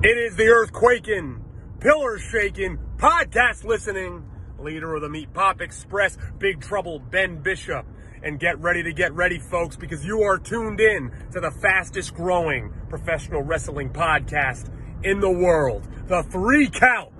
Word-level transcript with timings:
It 0.00 0.16
is 0.16 0.36
the 0.36 0.44
earthquaking, 0.44 1.40
pillar 1.80 2.20
shaking, 2.20 2.78
podcast 2.98 3.64
listening, 3.64 4.24
leader 4.56 4.94
of 4.94 5.02
the 5.02 5.08
Meat 5.08 5.34
Pop 5.34 5.60
Express, 5.60 6.16
Big 6.38 6.60
Trouble 6.60 7.00
Ben 7.00 7.42
Bishop. 7.42 7.84
And 8.22 8.38
get 8.38 8.60
ready 8.60 8.84
to 8.84 8.92
get 8.92 9.12
ready, 9.12 9.40
folks, 9.40 9.74
because 9.74 10.04
you 10.04 10.22
are 10.22 10.38
tuned 10.38 10.80
in 10.80 11.10
to 11.32 11.40
the 11.40 11.50
fastest 11.50 12.14
growing 12.14 12.72
professional 12.88 13.42
wrestling 13.42 13.90
podcast 13.90 14.70
in 15.02 15.18
the 15.18 15.32
world, 15.32 15.88
the 16.06 16.22
Three 16.22 16.70
Count 16.70 17.10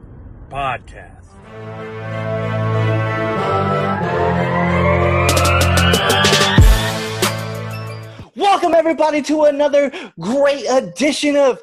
Podcast. 0.49 1.17
Welcome, 8.37 8.75
everybody, 8.75 9.21
to 9.23 9.43
another 9.47 9.91
great 10.21 10.65
edition 10.71 11.35
of 11.35 11.61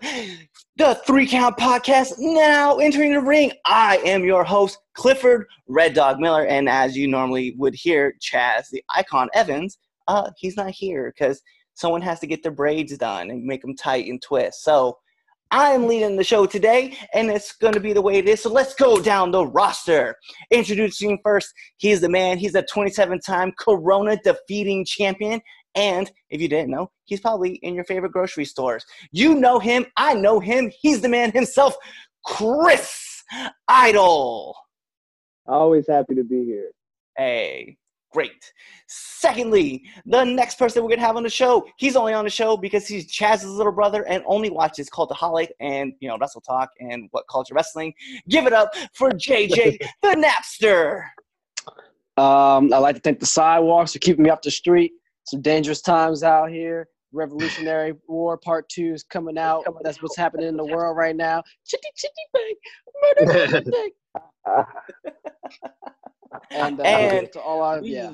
the 0.77 0.99
Three 1.07 1.25
Count 1.25 1.57
Podcast. 1.57 2.15
Now 2.17 2.79
entering 2.79 3.13
the 3.13 3.21
ring, 3.21 3.53
I 3.65 3.97
am 4.05 4.25
your 4.25 4.43
host, 4.43 4.77
Clifford 4.93 5.47
Red 5.69 5.93
Dog 5.93 6.19
Miller, 6.19 6.45
and 6.45 6.67
as 6.67 6.97
you 6.97 7.07
normally 7.07 7.55
would 7.57 7.73
hear, 7.73 8.13
Chaz, 8.21 8.65
the 8.71 8.83
icon 8.93 9.29
Evans, 9.33 9.77
uh, 10.09 10.29
he's 10.37 10.57
not 10.57 10.71
here 10.71 11.13
because 11.15 11.41
someone 11.75 12.01
has 12.01 12.19
to 12.19 12.27
get 12.27 12.43
their 12.43 12.51
braids 12.51 12.97
done 12.97 13.29
and 13.29 13.45
make 13.45 13.61
them 13.61 13.75
tight 13.75 14.07
and 14.07 14.21
twist. 14.21 14.63
So 14.65 14.97
I'm 15.49 15.87
leading 15.87 16.17
the 16.17 16.25
show 16.25 16.45
today, 16.45 16.97
and 17.13 17.29
it's 17.29 17.53
going 17.53 17.73
to 17.73 17.79
be 17.79 17.93
the 17.93 18.01
way 18.01 18.15
it 18.15 18.27
is. 18.27 18.41
So 18.41 18.51
let's 18.51 18.75
go 18.75 19.01
down 19.01 19.31
the 19.31 19.47
roster. 19.47 20.17
Introducing 20.51 21.19
first, 21.23 21.53
he's 21.77 22.01
the 22.01 22.09
man. 22.09 22.37
He's 22.37 22.55
a 22.55 22.63
27-time 22.63 23.53
Corona 23.57 24.17
defeating 24.25 24.83
champion, 24.83 25.39
and 25.75 26.11
if 26.29 26.41
you 26.41 26.47
didn't 26.47 26.71
know, 26.71 26.89
he's 27.05 27.19
probably 27.19 27.55
in 27.55 27.75
your 27.75 27.83
favorite 27.83 28.11
grocery 28.11 28.45
stores. 28.45 28.85
You 29.11 29.35
know 29.35 29.59
him. 29.59 29.85
I 29.97 30.13
know 30.13 30.39
him. 30.39 30.71
He's 30.81 31.01
the 31.01 31.09
man 31.09 31.31
himself, 31.31 31.75
Chris 32.25 33.23
Idol. 33.67 34.55
Always 35.47 35.85
happy 35.87 36.15
to 36.15 36.23
be 36.23 36.45
here. 36.45 36.71
Hey, 37.17 37.77
great. 38.11 38.51
Secondly, 38.87 39.83
the 40.05 40.23
next 40.23 40.57
person 40.57 40.81
we're 40.81 40.89
going 40.89 40.99
to 40.99 41.05
have 41.05 41.17
on 41.17 41.23
the 41.23 41.29
show, 41.29 41.65
he's 41.77 41.95
only 41.95 42.13
on 42.13 42.23
the 42.23 42.31
show 42.31 42.57
because 42.57 42.87
he's 42.87 43.11
Chaz's 43.11 43.45
little 43.45 43.71
brother 43.71 44.07
and 44.07 44.23
only 44.25 44.49
watches 44.49 44.89
Cultaholic 44.89 45.49
and, 45.59 45.93
you 45.99 46.07
know, 46.07 46.17
Wrestle 46.19 46.41
Talk 46.41 46.69
and 46.79 47.09
What 47.11 47.25
Culture 47.29 47.53
Wrestling. 47.53 47.93
Give 48.29 48.47
it 48.47 48.53
up 48.53 48.73
for 48.93 49.11
JJ 49.11 49.77
the 50.01 50.07
Napster. 50.07 51.03
Um, 52.17 52.73
I'd 52.73 52.77
like 52.79 52.95
to 52.95 53.01
thank 53.01 53.19
the 53.19 53.25
sidewalks 53.25 53.93
for 53.93 53.99
keeping 53.99 54.23
me 54.23 54.29
off 54.29 54.41
the 54.41 54.51
street. 54.51 54.93
Some 55.25 55.41
dangerous 55.41 55.81
times 55.81 56.23
out 56.23 56.49
here. 56.49 56.87
Revolutionary 57.11 57.93
War 58.07 58.37
Part 58.37 58.67
Two 58.69 58.93
is 58.93 59.03
coming 59.03 59.37
out. 59.37 59.63
That's 59.83 60.01
what's 60.01 60.17
happening 60.17 60.47
in 60.47 60.57
the 60.57 60.65
world 60.65 60.97
right 60.97 61.15
now. 61.15 61.43
Chitty 61.65 61.87
chitty 61.95 62.13
bang, 62.33 63.25
murder, 63.25 63.47
murder, 63.51 63.71
bang. 64.45 64.65
and, 66.51 66.79
uh, 66.79 66.83
And 66.83 67.31
to 67.31 67.39
all 67.39 67.61
our, 67.61 67.81
we, 67.81 67.93
yeah. 67.93 68.11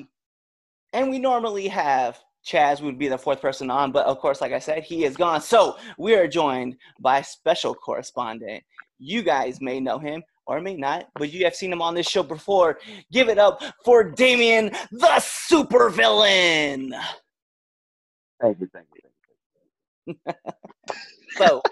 and 0.92 1.10
we 1.10 1.18
normally 1.18 1.68
have 1.68 2.18
Chaz 2.46 2.80
would 2.80 2.98
be 2.98 3.08
the 3.08 3.18
fourth 3.18 3.40
person 3.40 3.70
on, 3.70 3.92
but 3.92 4.06
of 4.06 4.18
course, 4.18 4.40
like 4.40 4.52
I 4.52 4.58
said, 4.58 4.84
he 4.84 5.04
is 5.04 5.16
gone. 5.16 5.40
So 5.40 5.76
we 5.98 6.14
are 6.14 6.28
joined 6.28 6.76
by 7.00 7.22
special 7.22 7.74
correspondent. 7.74 8.62
You 8.98 9.22
guys 9.22 9.60
may 9.60 9.80
know 9.80 9.98
him 9.98 10.22
or 10.52 10.60
may 10.60 10.76
not, 10.76 11.08
but 11.14 11.32
you 11.32 11.44
have 11.44 11.54
seen 11.54 11.72
him 11.72 11.80
on 11.80 11.94
this 11.94 12.06
show 12.06 12.22
before. 12.22 12.78
Give 13.10 13.30
it 13.30 13.38
up 13.38 13.62
for 13.86 14.04
Damien, 14.04 14.70
the 14.90 15.06
supervillain. 15.18 16.90
Thank 18.38 18.60
you, 18.60 18.68
thank 18.70 18.86
you, 20.06 20.14
So, 21.38 21.62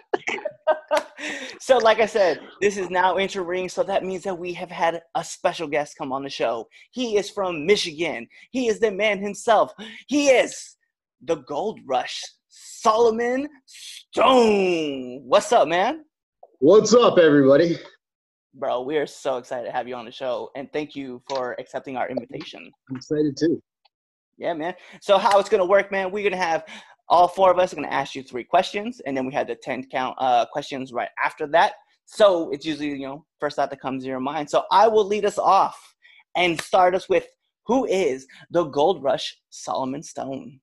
so 1.60 1.76
like 1.76 2.00
I 2.00 2.06
said, 2.06 2.40
this 2.62 2.78
is 2.78 2.88
now 2.88 3.16
entering, 3.16 3.68
so 3.68 3.82
that 3.82 4.02
means 4.02 4.22
that 4.22 4.38
we 4.38 4.54
have 4.54 4.70
had 4.70 5.02
a 5.14 5.22
special 5.22 5.68
guest 5.68 5.98
come 5.98 6.10
on 6.10 6.22
the 6.22 6.30
show. 6.30 6.66
He 6.90 7.18
is 7.18 7.28
from 7.28 7.66
Michigan. 7.66 8.28
He 8.50 8.68
is 8.68 8.80
the 8.80 8.90
man 8.90 9.18
himself. 9.18 9.74
He 10.06 10.30
is 10.30 10.76
the 11.20 11.36
Gold 11.36 11.80
Rush, 11.86 12.22
Solomon 12.48 13.46
Stone. 13.66 15.24
What's 15.24 15.52
up, 15.52 15.68
man? 15.68 16.06
What's 16.60 16.94
up, 16.94 17.18
everybody? 17.18 17.76
Bro, 18.54 18.82
we 18.82 18.96
are 18.96 19.06
so 19.06 19.36
excited 19.36 19.66
to 19.66 19.72
have 19.72 19.86
you 19.86 19.94
on 19.94 20.04
the 20.04 20.10
show, 20.10 20.50
and 20.56 20.70
thank 20.72 20.96
you 20.96 21.22
for 21.28 21.54
accepting 21.60 21.96
our 21.96 22.08
invitation. 22.08 22.70
I'm 22.90 22.96
excited 22.96 23.36
too. 23.36 23.62
Yeah, 24.38 24.54
man. 24.54 24.74
So 25.00 25.18
how 25.18 25.38
it's 25.38 25.48
gonna 25.48 25.64
work, 25.64 25.92
man? 25.92 26.10
We're 26.10 26.28
gonna 26.28 26.42
have 26.42 26.64
all 27.08 27.28
four 27.28 27.52
of 27.52 27.58
us 27.58 27.72
are 27.72 27.76
gonna 27.76 27.88
ask 27.88 28.14
you 28.14 28.22
three 28.24 28.42
questions, 28.42 29.00
and 29.06 29.16
then 29.16 29.24
we 29.24 29.32
have 29.34 29.46
the 29.46 29.54
ten 29.54 29.84
count 29.84 30.16
uh, 30.18 30.46
questions 30.52 30.92
right 30.92 31.10
after 31.22 31.46
that. 31.48 31.74
So 32.06 32.50
it's 32.50 32.66
usually 32.66 32.88
you 32.88 33.06
know 33.06 33.24
first 33.38 33.56
thought 33.56 33.70
that 33.70 33.80
comes 33.80 34.02
to 34.02 34.08
your 34.08 34.20
mind. 34.20 34.50
So 34.50 34.64
I 34.72 34.88
will 34.88 35.04
lead 35.04 35.24
us 35.24 35.38
off 35.38 35.78
and 36.34 36.60
start 36.60 36.94
us 36.94 37.08
with 37.08 37.28
who 37.66 37.84
is 37.86 38.26
the 38.50 38.64
Gold 38.64 39.00
Rush 39.02 39.38
Solomon 39.50 40.02
Stone? 40.02 40.58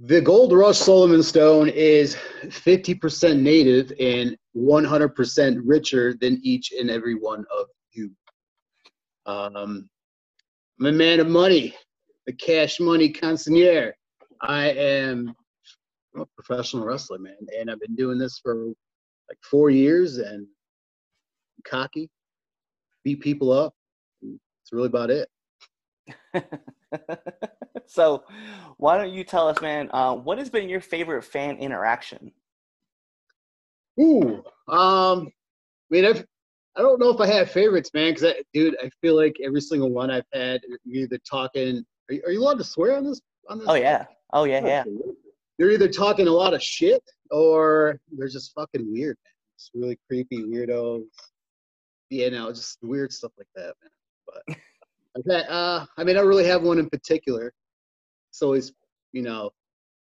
The 0.00 0.20
Gold 0.20 0.52
Rush 0.52 0.78
Solomon 0.78 1.24
Stone 1.24 1.70
is 1.70 2.14
50% 2.44 3.40
native 3.40 3.92
and 3.98 4.36
100% 4.56 5.60
richer 5.64 6.14
than 6.14 6.38
each 6.44 6.70
and 6.70 6.88
every 6.88 7.16
one 7.16 7.44
of 7.58 7.66
you. 7.90 8.12
Um, 9.26 9.90
I'm 10.78 10.86
a 10.86 10.92
man 10.92 11.18
of 11.18 11.26
money, 11.26 11.74
the 12.26 12.32
cash 12.32 12.78
money 12.78 13.08
consigneur. 13.08 13.92
I 14.40 14.66
am 14.68 15.34
a 16.16 16.24
professional 16.26 16.84
wrestler, 16.84 17.18
man, 17.18 17.34
and 17.58 17.68
I've 17.68 17.80
been 17.80 17.96
doing 17.96 18.18
this 18.18 18.38
for 18.38 18.66
like 18.66 19.38
four 19.42 19.68
years 19.68 20.18
and 20.18 20.46
I'm 20.46 21.62
cocky, 21.64 22.08
beat 23.02 23.18
people 23.18 23.50
up. 23.50 23.74
That's 24.22 24.70
really 24.70 24.86
about 24.86 25.10
it. 25.10 25.28
so 27.86 28.24
why 28.76 28.96
don't 28.96 29.12
you 29.12 29.24
tell 29.24 29.48
us, 29.48 29.60
man? 29.60 29.90
Uh, 29.92 30.14
what 30.14 30.38
has 30.38 30.50
been 30.50 30.68
your 30.68 30.80
favorite 30.80 31.24
fan 31.24 31.56
interaction? 31.56 32.32
Ooh, 34.00 34.44
um, 34.68 35.26
I 35.26 35.90
mean, 35.90 36.04
I've, 36.04 36.24
I 36.76 36.82
don't 36.82 37.00
know 37.00 37.10
if 37.10 37.20
I 37.20 37.26
have 37.26 37.50
favorites, 37.50 37.90
man, 37.92 38.14
because, 38.14 38.34
dude, 38.54 38.76
I 38.82 38.90
feel 39.00 39.16
like 39.16 39.36
every 39.44 39.60
single 39.60 39.90
one 39.90 40.10
I've 40.10 40.26
had, 40.32 40.60
you're 40.84 41.04
either 41.04 41.18
talking. 41.28 41.84
Are 42.08 42.14
you, 42.14 42.22
are 42.26 42.30
you 42.30 42.40
allowed 42.40 42.58
to 42.58 42.64
swear 42.64 42.96
on 42.96 43.04
this? 43.04 43.20
On 43.48 43.58
this? 43.58 43.66
Oh 43.68 43.74
yeah, 43.74 44.04
oh 44.32 44.44
yeah, 44.44 44.64
yeah. 44.64 44.84
They're 45.58 45.72
either 45.72 45.88
talking 45.88 46.28
a 46.28 46.32
lot 46.32 46.54
of 46.54 46.62
shit 46.62 47.02
or 47.32 47.98
they're 48.12 48.28
just 48.28 48.52
fucking 48.54 48.92
weird, 48.92 49.16
man. 49.24 49.32
It's 49.56 49.70
really 49.74 49.98
creepy 50.08 50.44
weirdos. 50.44 51.04
You 52.10 52.30
know, 52.30 52.52
just 52.52 52.78
weird 52.82 53.12
stuff 53.12 53.32
like 53.36 53.48
that, 53.56 53.74
man. 53.82 53.90
But 54.46 54.56
Uh, 55.16 55.84
I 55.96 56.04
mean, 56.04 56.16
I 56.16 56.20
really 56.20 56.46
have 56.46 56.62
one 56.62 56.78
in 56.78 56.88
particular. 56.88 57.52
It's 58.30 58.42
always, 58.42 58.72
you 59.12 59.22
know, 59.22 59.50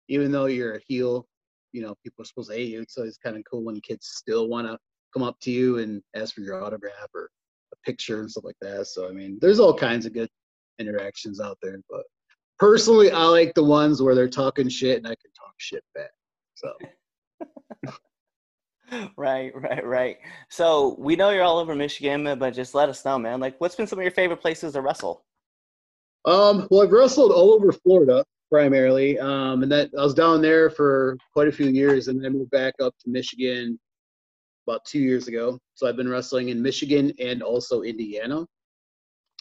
even 0.08 0.30
though 0.30 0.46
you're 0.46 0.74
a 0.74 0.80
heel, 0.86 1.26
you 1.72 1.82
know, 1.82 1.94
people 2.02 2.22
are 2.22 2.26
supposed 2.26 2.50
to 2.50 2.56
hate 2.56 2.70
you. 2.70 2.84
So 2.88 3.02
it's 3.02 3.18
kind 3.18 3.36
of 3.36 3.42
cool 3.50 3.64
when 3.64 3.80
kids 3.80 4.08
still 4.08 4.48
want 4.48 4.66
to 4.66 4.78
come 5.12 5.22
up 5.22 5.38
to 5.40 5.50
you 5.50 5.78
and 5.78 6.02
ask 6.14 6.34
for 6.34 6.40
your 6.42 6.62
autograph 6.62 7.08
or 7.14 7.30
a 7.72 7.76
picture 7.84 8.20
and 8.20 8.30
stuff 8.30 8.44
like 8.44 8.56
that. 8.60 8.86
So, 8.86 9.08
I 9.08 9.12
mean, 9.12 9.38
there's 9.40 9.60
all 9.60 9.74
kinds 9.74 10.06
of 10.06 10.12
good 10.12 10.28
interactions 10.78 11.40
out 11.40 11.58
there. 11.62 11.78
But 11.88 12.04
personally, 12.58 13.10
I 13.10 13.24
like 13.24 13.54
the 13.54 13.64
ones 13.64 14.02
where 14.02 14.14
they're 14.14 14.28
talking 14.28 14.68
shit 14.68 14.98
and 14.98 15.06
I 15.06 15.16
can 15.16 15.30
talk 15.38 15.54
shit 15.58 15.84
back. 15.94 16.10
So, 16.54 16.72
right, 19.16 19.52
right, 19.54 19.84
right. 19.84 20.16
So 20.48 20.96
we 20.98 21.16
know 21.16 21.30
you're 21.30 21.42
all 21.42 21.58
over 21.58 21.74
Michigan, 21.74 22.38
but 22.38 22.50
just 22.54 22.74
let 22.74 22.88
us 22.88 23.04
know, 23.04 23.18
man. 23.18 23.40
Like, 23.40 23.60
what's 23.60 23.74
been 23.74 23.86
some 23.86 23.98
of 23.98 24.02
your 24.02 24.12
favorite 24.12 24.40
places 24.40 24.74
to 24.74 24.80
wrestle? 24.80 25.24
um, 26.26 26.66
well, 26.70 26.82
I've 26.82 26.92
wrestled 26.92 27.30
all 27.32 27.52
over 27.52 27.72
Florida 27.72 28.24
primarily, 28.50 29.18
um, 29.18 29.62
and 29.62 29.70
that 29.72 29.90
I 29.96 30.02
was 30.02 30.14
down 30.14 30.42
there 30.42 30.70
for 30.70 31.16
quite 31.32 31.48
a 31.48 31.52
few 31.52 31.68
years, 31.68 32.08
and 32.08 32.18
then 32.18 32.26
I 32.26 32.34
moved 32.34 32.50
back 32.50 32.74
up 32.80 32.94
to 33.04 33.10
Michigan 33.10 33.78
about 34.66 34.84
two 34.84 34.98
years 34.98 35.28
ago. 35.28 35.58
So 35.74 35.86
I've 35.86 35.96
been 35.96 36.08
wrestling 36.08 36.48
in 36.48 36.60
Michigan 36.60 37.12
and 37.20 37.42
also 37.42 37.82
Indiana. 37.82 38.44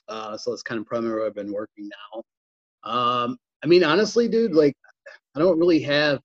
Uh, 0.08 0.38
so 0.38 0.52
that's 0.52 0.62
kind 0.62 0.80
of 0.80 0.86
primarily 0.86 1.20
where 1.20 1.28
I've 1.28 1.36
been 1.36 1.52
working 1.52 1.90
now. 1.90 2.92
Um, 2.92 3.38
I 3.64 3.68
mean, 3.68 3.84
honestly, 3.84 4.28
dude, 4.28 4.54
like, 4.54 4.76
I 5.36 5.40
don't 5.40 5.58
really 5.60 5.82
have. 5.82 6.20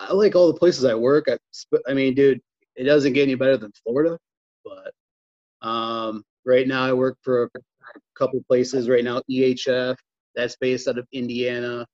I 0.00 0.12
like 0.14 0.34
all 0.34 0.50
the 0.50 0.58
places 0.58 0.84
I 0.84 0.94
work. 0.94 1.26
I, 1.28 1.36
I 1.88 1.94
mean, 1.94 2.14
dude, 2.14 2.40
it 2.74 2.84
doesn't 2.84 3.12
get 3.12 3.24
any 3.24 3.34
better 3.34 3.58
than 3.58 3.72
Florida, 3.84 4.18
but 4.64 5.66
um, 5.66 6.24
right 6.46 6.66
now 6.66 6.84
I 6.84 6.92
work 6.92 7.18
for 7.22 7.44
a 7.44 7.48
couple 8.16 8.42
places. 8.48 8.88
Right 8.88 9.04
now, 9.04 9.22
EHF, 9.30 9.96
that's 10.34 10.56
based 10.56 10.88
out 10.88 10.98
of 10.98 11.06
Indiana. 11.12 11.86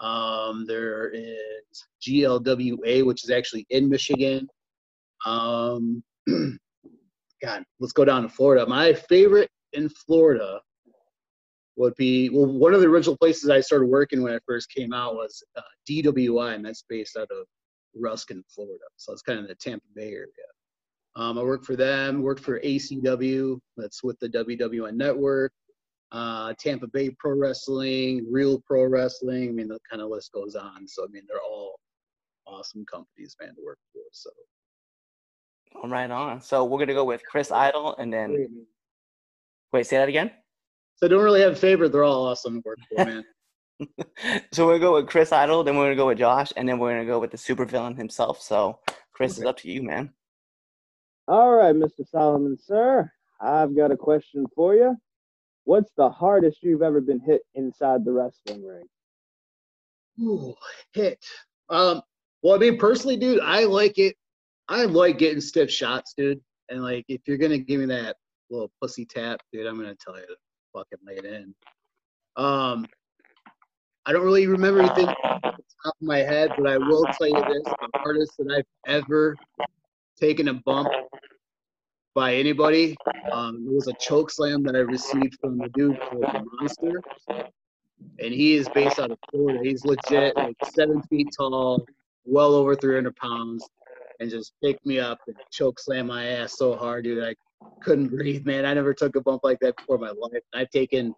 Um, 0.00 0.66
there 0.66 1.10
is 1.10 1.86
GLWA, 2.04 3.06
which 3.06 3.22
is 3.22 3.30
actually 3.30 3.64
in 3.70 3.88
Michigan. 3.88 4.48
Um, 5.24 6.02
God, 6.28 7.62
let's 7.78 7.92
go 7.92 8.04
down 8.04 8.22
to 8.22 8.28
Florida. 8.28 8.66
My 8.66 8.92
favorite 8.92 9.50
in 9.72 9.88
Florida 9.88 10.60
would 11.76 11.94
be 11.96 12.28
well, 12.28 12.46
one 12.46 12.74
of 12.74 12.80
the 12.80 12.86
original 12.86 13.16
places 13.16 13.48
I 13.48 13.60
started 13.60 13.86
working 13.86 14.22
when 14.22 14.34
I 14.34 14.38
first 14.46 14.70
came 14.70 14.92
out 14.92 15.14
was 15.14 15.42
uh, 15.56 15.62
DWI, 15.88 16.54
and 16.54 16.64
that's 16.64 16.84
based 16.88 17.16
out 17.16 17.28
of 17.30 17.46
Ruskin, 17.94 18.42
Florida. 18.54 18.84
So 18.96 19.12
it's 19.12 19.22
kind 19.22 19.38
of 19.38 19.48
the 19.48 19.54
Tampa 19.54 19.86
Bay 19.94 20.12
area. 20.12 20.28
Um, 21.14 21.38
I 21.38 21.42
worked 21.42 21.66
for 21.66 21.76
them, 21.76 22.22
worked 22.22 22.42
for 22.42 22.60
ACW, 22.60 23.58
that's 23.76 24.02
with 24.02 24.18
the 24.20 24.28
WWN 24.30 24.94
Network, 24.94 25.52
uh, 26.10 26.54
Tampa 26.58 26.86
Bay 26.86 27.10
Pro 27.18 27.36
Wrestling, 27.36 28.26
Real 28.30 28.60
Pro 28.66 28.84
Wrestling. 28.84 29.48
I 29.50 29.52
mean, 29.52 29.68
the 29.68 29.78
kind 29.90 30.00
of 30.00 30.08
list 30.08 30.32
goes 30.32 30.56
on. 30.56 30.88
So, 30.88 31.04
I 31.04 31.08
mean, 31.10 31.24
they're 31.28 31.42
all 31.42 31.78
awesome 32.46 32.84
companies, 32.90 33.36
man, 33.40 33.54
to 33.54 33.62
work 33.64 33.78
for. 33.92 34.00
So, 34.12 34.30
All 35.82 35.90
right 35.90 36.10
on. 36.10 36.40
So 36.40 36.64
we're 36.64 36.78
gonna 36.78 36.94
go 36.94 37.04
with 37.04 37.22
Chris 37.24 37.50
Idol, 37.50 37.94
and 37.98 38.12
then 38.12 38.66
wait, 39.72 39.86
say 39.86 39.96
that 39.98 40.08
again. 40.08 40.30
So 41.02 41.06
I 41.06 41.10
don't 41.10 41.24
really 41.24 41.40
have 41.40 41.52
a 41.54 41.56
favorite. 41.56 41.90
They're 41.90 42.04
all 42.04 42.26
awesome 42.26 42.62
to 42.62 42.68
work 42.68 42.78
for, 42.88 43.04
man. 43.04 43.24
so 44.52 44.64
we're 44.66 44.74
gonna 44.74 44.78
go 44.78 44.94
with 44.94 45.08
Chris 45.08 45.32
Idol, 45.32 45.64
then 45.64 45.76
we're 45.76 45.86
gonna 45.86 45.96
go 45.96 46.06
with 46.06 46.18
Josh, 46.18 46.52
and 46.56 46.68
then 46.68 46.78
we're 46.78 46.92
gonna 46.92 47.04
go 47.06 47.18
with 47.18 47.32
the 47.32 47.36
supervillain 47.36 47.96
himself. 47.96 48.40
So 48.40 48.78
Chris, 49.12 49.32
Okay. 49.32 49.40
it's 49.42 49.48
up 49.48 49.56
to 49.58 49.68
you, 49.70 49.82
man. 49.82 50.12
All 51.26 51.50
right, 51.52 51.74
Mr. 51.74 52.06
Solomon, 52.08 52.56
sir. 52.56 53.10
I've 53.40 53.74
got 53.74 53.90
a 53.90 53.96
question 53.96 54.46
for 54.54 54.74
you. 54.76 54.96
What's 55.64 55.90
the 55.96 56.08
hardest 56.08 56.62
you've 56.62 56.82
ever 56.82 57.00
been 57.00 57.18
hit 57.20 57.42
inside 57.54 58.04
the 58.04 58.12
wrestling 58.12 58.64
ring? 58.64 58.86
Ooh, 60.20 60.54
hit. 60.92 61.24
Um, 61.68 62.02
well, 62.42 62.54
I 62.54 62.58
mean, 62.58 62.78
personally, 62.78 63.16
dude, 63.16 63.40
I 63.40 63.64
like 63.64 63.98
it. 63.98 64.14
I 64.68 64.84
like 64.84 65.18
getting 65.18 65.40
stiff 65.40 65.70
shots, 65.70 66.14
dude. 66.16 66.40
And 66.68 66.82
like, 66.84 67.04
if 67.08 67.22
you're 67.26 67.38
gonna 67.38 67.58
give 67.58 67.80
me 67.80 67.86
that 67.86 68.16
little 68.50 68.70
pussy 68.80 69.04
tap, 69.04 69.40
dude, 69.52 69.66
I'm 69.66 69.76
gonna 69.76 69.96
tell 69.96 70.14
you 70.16 70.26
to 70.26 70.36
fucking 70.72 70.98
laid 71.06 71.24
in. 71.24 71.54
Um, 72.36 72.86
I 74.06 74.12
don't 74.12 74.24
really 74.24 74.46
remember 74.46 74.80
anything 74.80 75.06
off 75.06 75.40
the 75.42 75.50
top 75.84 75.94
of 76.00 76.02
my 76.02 76.18
head, 76.18 76.52
but 76.56 76.66
I 76.66 76.78
will 76.78 77.04
tell 77.18 77.28
you 77.28 77.44
this: 77.48 77.62
the 77.64 77.88
hardest 77.96 78.32
that 78.38 78.52
I've 78.52 78.92
ever 78.92 79.36
taken 80.18 80.48
a 80.48 80.54
bump 80.54 80.88
by 82.14 82.34
anybody 82.34 82.94
um, 83.32 83.64
it 83.66 83.74
was 83.74 83.88
a 83.88 83.94
choke 83.94 84.30
slam 84.30 84.62
that 84.62 84.76
I 84.76 84.80
received 84.80 85.38
from 85.40 85.56
the 85.56 85.68
dude 85.70 85.98
called 85.98 86.22
the 86.22 86.44
Monster 86.60 87.00
and 88.18 88.32
he 88.32 88.54
is 88.54 88.68
based 88.68 88.98
out 88.98 89.10
of 89.10 89.18
Florida. 89.30 89.60
He's 89.62 89.84
legit, 89.84 90.36
like 90.36 90.56
seven 90.72 91.02
feet 91.02 91.28
tall, 91.36 91.84
well 92.24 92.54
over 92.54 92.74
300 92.74 93.14
pounds, 93.16 93.68
and 94.20 94.30
just 94.30 94.52
picked 94.62 94.84
me 94.86 94.98
up 94.98 95.18
and 95.26 95.36
choke 95.50 95.78
slam 95.78 96.06
my 96.08 96.26
ass 96.26 96.56
so 96.56 96.76
hard, 96.76 97.04
dude. 97.04 97.22
I 97.22 97.34
couldn't 97.82 98.08
breathe, 98.08 98.46
man. 98.46 98.64
I 98.64 98.74
never 98.74 98.94
took 98.94 99.16
a 99.16 99.20
bump 99.20 99.42
like 99.44 99.58
that 99.60 99.76
before 99.76 99.96
in 99.96 100.02
my 100.02 100.08
life. 100.10 100.42
I've 100.54 100.70
taken 100.70 101.14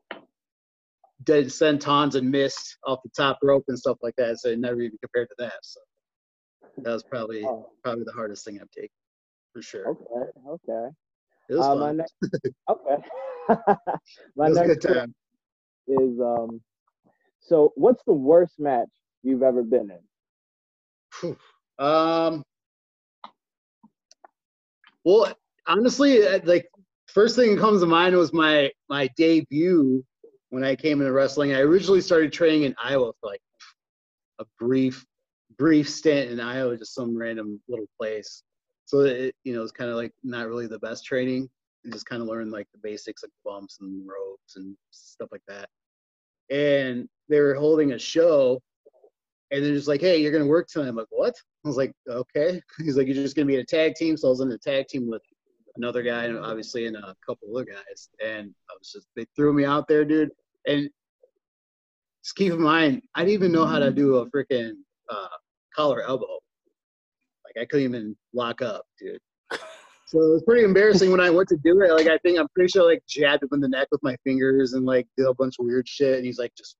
dead 1.25 1.47
sentons 1.47 2.15
and 2.15 2.31
missed 2.31 2.77
off 2.87 3.01
the 3.05 3.11
top 3.17 3.39
rope 3.43 3.65
and 3.69 3.79
stuff 3.79 3.99
like 4.03 4.15
that, 4.17 4.39
so 4.41 4.51
it 4.51 4.59
never 4.59 4.81
even 4.81 4.99
compared 5.03 5.29
to 5.29 5.35
that. 5.39 5.55
So 5.63 5.81
that 6.79 6.93
was 6.93 7.05
probably 7.05 7.43
Oh, 7.45 7.69
probably 7.83 8.05
the 8.05 8.13
hardest 8.13 8.45
thing 8.45 8.59
I've 8.61 8.71
taken 8.71 8.89
for 9.53 9.63
sure. 9.63 9.87
okay, 9.87 10.31
okay. 10.49 10.89
It 11.49 11.55
was 11.55 11.67
Uh, 11.67 11.75
my 11.77 11.93
fun. 11.93 11.97
next, 11.99 12.15
okay. 12.71 12.97
my 14.37 14.49
was 14.49 14.59
next 14.59 14.69
good 14.69 14.81
time. 14.81 15.15
is 15.89 16.21
um. 16.21 16.61
So, 17.41 17.73
what's 17.77 18.03
the 18.07 18.15
worst 18.15 18.55
match 18.59 18.89
you've 19.23 19.43
ever 19.43 19.63
been 19.63 19.91
in? 19.91 21.37
Um. 21.79 22.43
Well, 25.05 25.35
honestly, 25.67 26.27
uh, 26.27 26.41
like 26.45 26.69
first 27.07 27.37
thing 27.37 27.55
that 27.55 27.61
comes 27.61 27.81
to 27.81 27.87
mind 27.87 28.17
was 28.17 28.33
my 28.33 28.71
my 28.89 29.09
debut 29.17 30.05
when 30.51 30.65
I 30.65 30.77
came 30.77 31.01
into 31.01 31.13
wrestling. 31.13 31.55
I 31.55 31.61
originally 31.61 32.01
started 32.01 32.33
training 32.33 32.65
in 32.65 32.75
Iowa 32.83 33.13
for 33.21 33.31
like 33.31 33.41
a 34.39 34.45
brief 34.59 35.05
brief 35.57 35.89
stint 35.89 36.31
in 36.31 36.41
Iowa, 36.41 36.77
just 36.77 36.95
some 36.95 37.17
random 37.17 37.61
little 37.69 37.89
place. 37.99 38.43
So 38.87 39.01
it 39.01 39.35
you 39.45 39.55
know 39.55 39.63
it's 39.63 39.73
kind 39.73 39.91
of 39.91 39.97
like 39.97 40.13
not 40.23 40.49
really 40.49 40.67
the 40.67 40.79
best 40.79 41.05
training. 41.05 41.49
You 41.83 41.93
just 41.93 42.07
kind 42.07 42.23
of 42.23 42.29
learn 42.29 42.51
like 42.51 42.67
the 42.73 42.81
basics 42.83 43.23
like 43.23 43.33
bumps 43.45 43.79
and 43.81 44.07
ropes 44.07 44.57
and 44.57 44.77
stuff 44.91 45.29
like 45.33 45.43
that. 45.49 45.69
And 46.51 47.09
they 47.29 47.41
were 47.41 47.55
holding 47.55 47.93
a 47.93 47.99
show 47.99 48.61
and 49.51 49.65
they're 49.65 49.75
just 49.75 49.89
like, 49.89 50.01
hey, 50.01 50.17
you're 50.21 50.33
gonna 50.33 50.47
work 50.47 50.69
tonight. 50.69 50.89
I'm 50.89 50.97
like, 50.97 51.07
what? 51.11 51.35
I 51.65 51.69
was 51.69 51.77
like, 51.77 51.93
okay. 52.09 52.61
He's 52.79 52.97
like, 52.97 53.07
you're 53.07 53.15
just 53.15 53.37
gonna 53.37 53.47
be 53.47 53.55
in 53.55 53.61
a 53.61 53.65
tag 53.65 53.95
team. 53.95 54.17
So 54.17 54.29
I 54.29 54.31
was 54.31 54.41
in 54.41 54.51
a 54.51 54.59
tag 54.59 54.89
team 54.89 55.09
with 55.09 55.23
another 55.77 56.03
guy, 56.03 56.25
and 56.25 56.39
obviously, 56.39 56.87
and 56.87 56.97
a 56.97 57.15
couple 57.27 57.49
other 57.55 57.65
guys. 57.65 58.09
And 58.25 58.55
I 58.71 58.75
was 58.79 58.93
just, 58.93 59.07
they 59.17 59.27
threw 59.37 59.53
me 59.53 59.65
out 59.65 59.89
there, 59.89 60.05
dude. 60.05 60.31
And 60.67 60.89
just 62.23 62.37
keep 62.37 62.53
in 62.53 62.63
mind, 62.63 63.03
I 63.15 63.21
didn't 63.21 63.35
even 63.35 63.53
know 63.53 63.67
how 63.67 63.79
to 63.79 63.91
do 63.91 64.17
a 64.17 64.31
freaking 64.31 64.73
uh, 65.11 65.29
collar 65.75 66.03
elbow. 66.03 66.39
Like 67.45 67.63
I 67.63 67.67
couldn't 67.67 67.85
even 67.87 68.17
lock 68.33 68.63
up, 68.63 68.85
dude. 68.99 69.19
So 70.07 70.21
it 70.21 70.33
was 70.33 70.43
pretty 70.45 70.65
embarrassing 70.65 71.11
when 71.11 71.19
I 71.19 71.31
went 71.31 71.49
to 71.49 71.57
do 71.65 71.81
it. 71.81 71.91
Like 71.91 72.07
I 72.07 72.19
think 72.19 72.39
I'm 72.39 72.47
pretty 72.55 72.69
sure 72.69 72.83
I, 72.83 72.87
like 72.87 73.03
jabbed 73.09 73.43
him 73.43 73.49
in 73.53 73.61
the 73.61 73.69
neck 73.69 73.89
with 73.91 74.03
my 74.03 74.17
fingers 74.23 74.75
and 74.75 74.85
like 74.85 75.09
did 75.17 75.27
a 75.27 75.35
bunch 75.35 75.55
of 75.59 75.65
weird 75.65 75.89
shit. 75.89 76.19
And 76.19 76.27
he's 76.27 76.39
like, 76.39 76.55
just 76.57 76.77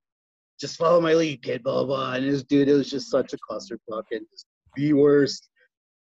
just 0.59 0.77
follow 0.77 1.01
my 1.01 1.13
lead, 1.15 1.41
kid, 1.41 1.63
blah 1.63 1.83
blah. 1.83 1.85
blah. 1.85 2.13
And 2.13 2.25
this 2.25 2.43
dude, 2.43 2.69
it 2.69 2.73
was 2.73 2.89
just 2.89 3.09
such 3.09 3.33
a 3.33 3.37
clusterfuck 3.37 4.03
and 4.11 4.25
just 4.31 4.45
the 4.75 4.93
worst, 4.93 5.49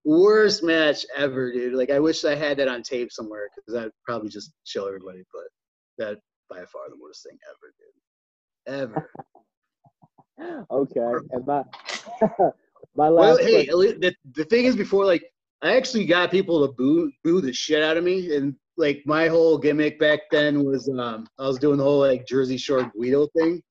worst 0.05 0.63
match 0.63 1.05
ever, 1.17 1.53
dude. 1.53 1.75
Like 1.75 1.91
I 1.91 1.99
wish 1.99 2.25
I 2.25 2.35
had 2.35 2.59
that 2.59 2.69
on 2.69 2.83
tape 2.83 3.13
somewhere 3.13 3.49
because 3.55 3.85
I'd 3.85 3.91
probably 4.05 4.29
just 4.29 4.53
show 4.65 4.87
everybody. 4.87 5.23
But 5.33 6.05
that 6.05 6.19
by 6.49 6.57
far 6.57 6.89
the 6.89 6.97
worst 7.01 7.27
thing 7.29 7.39
ever, 7.49 7.73
dude. 7.79 8.81
Ever. 8.97 9.11
Okay, 10.71 11.13
and 11.33 11.47
my 11.47 11.63
my 12.97 13.11
Well, 13.11 13.37
hey, 13.37 13.71
least 13.73 14.01
the, 14.01 14.15
the 14.35 14.45
thing 14.45 14.65
is, 14.65 14.75
before 14.75 15.05
like 15.05 15.23
I 15.61 15.77
actually 15.77 16.07
got 16.07 16.31
people 16.31 16.67
to 16.67 16.73
boo 16.73 17.13
boo 17.23 17.43
the 17.43 17.53
shit 17.53 17.83
out 17.83 17.99
of 17.99 18.05
me, 18.05 18.35
and 18.35 18.55
like 18.79 19.03
my 19.05 19.29
whole 19.29 19.59
gimmick 19.59 19.99
back 19.99 20.21
then 20.31 20.65
was 20.65 20.89
um 20.89 21.27
I 21.39 21.47
was 21.47 21.59
doing 21.59 21.77
the 21.77 21.85
whole 21.85 22.01
like 22.01 22.27
Jersey 22.27 22.57
Shore 22.57 22.91
Guido 22.97 23.29
thing. 23.37 23.63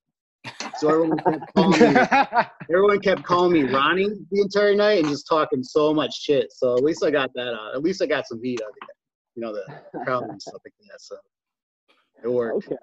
So 0.79 0.89
everyone 0.89 1.19
kept 1.19 1.53
calling 1.55 1.93
me, 1.93 2.01
everyone 2.69 2.99
kept 3.01 3.23
calling 3.23 3.51
me 3.51 3.63
Ronnie 3.63 4.09
the 4.31 4.41
entire 4.41 4.73
night 4.73 4.99
and 4.99 5.09
just 5.09 5.27
talking 5.27 5.61
so 5.61 5.93
much 5.93 6.21
shit. 6.21 6.51
So 6.53 6.77
at 6.77 6.83
least 6.83 7.03
I 7.03 7.11
got 7.11 7.31
that 7.35 7.53
out. 7.53 7.75
At 7.75 7.83
least 7.83 8.01
I 8.01 8.05
got 8.05 8.27
some 8.27 8.41
heat 8.41 8.61
out 8.61 8.69
of 8.69 8.75
it. 8.77 8.95
You 9.35 9.41
know 9.41 9.53
the 9.53 9.65
crowd 10.05 10.23
and 10.23 10.41
stuff 10.41 10.61
like 10.65 10.73
that. 10.89 11.01
So 11.01 11.17
it 12.23 12.29
worked. 12.29 12.67
Okay. 12.67 12.77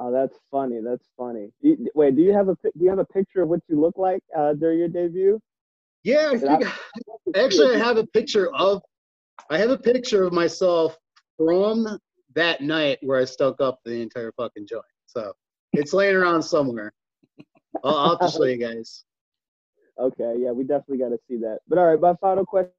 Oh, 0.00 0.12
that's 0.12 0.36
funny. 0.50 0.80
That's 0.84 1.08
funny. 1.16 1.50
You, 1.60 1.88
wait, 1.94 2.16
do 2.16 2.22
you 2.22 2.32
have 2.32 2.48
a 2.48 2.56
do 2.62 2.70
you 2.84 2.90
have 2.90 2.98
a 2.98 3.04
picture 3.06 3.42
of 3.42 3.48
what 3.48 3.60
you 3.68 3.80
look 3.80 3.96
like 3.96 4.22
uh, 4.36 4.54
during 4.54 4.78
your 4.78 4.88
debut? 4.88 5.40
Yeah, 6.02 6.32
I 6.32 6.36
Did 6.36 6.48
I- 6.48 6.72
actually 7.44 7.76
I 7.76 7.78
have 7.78 7.96
a 7.98 8.06
picture 8.08 8.52
of 8.54 8.82
I 9.48 9.58
have 9.58 9.70
a 9.70 9.78
picture 9.78 10.24
of 10.24 10.32
myself 10.32 10.96
from 11.36 11.98
that 12.34 12.60
night 12.60 12.98
where 13.02 13.18
I 13.18 13.24
stuck 13.24 13.60
up 13.60 13.78
the 13.84 14.02
entire 14.02 14.32
fucking 14.32 14.66
joint. 14.68 14.84
So 15.06 15.32
it's 15.78 15.92
laying 15.92 16.16
around 16.16 16.42
somewhere. 16.42 16.92
I'll, 17.84 17.96
I'll 17.96 18.10
have 18.18 18.20
to 18.20 18.36
show 18.36 18.44
you 18.44 18.56
guys. 18.56 19.04
Okay, 19.98 20.36
yeah, 20.38 20.50
we 20.50 20.64
definitely 20.64 20.98
got 20.98 21.08
to 21.10 21.18
see 21.28 21.36
that. 21.38 21.60
But 21.68 21.78
all 21.78 21.86
right, 21.86 22.00
my 22.00 22.14
final 22.20 22.44
question 22.44 22.72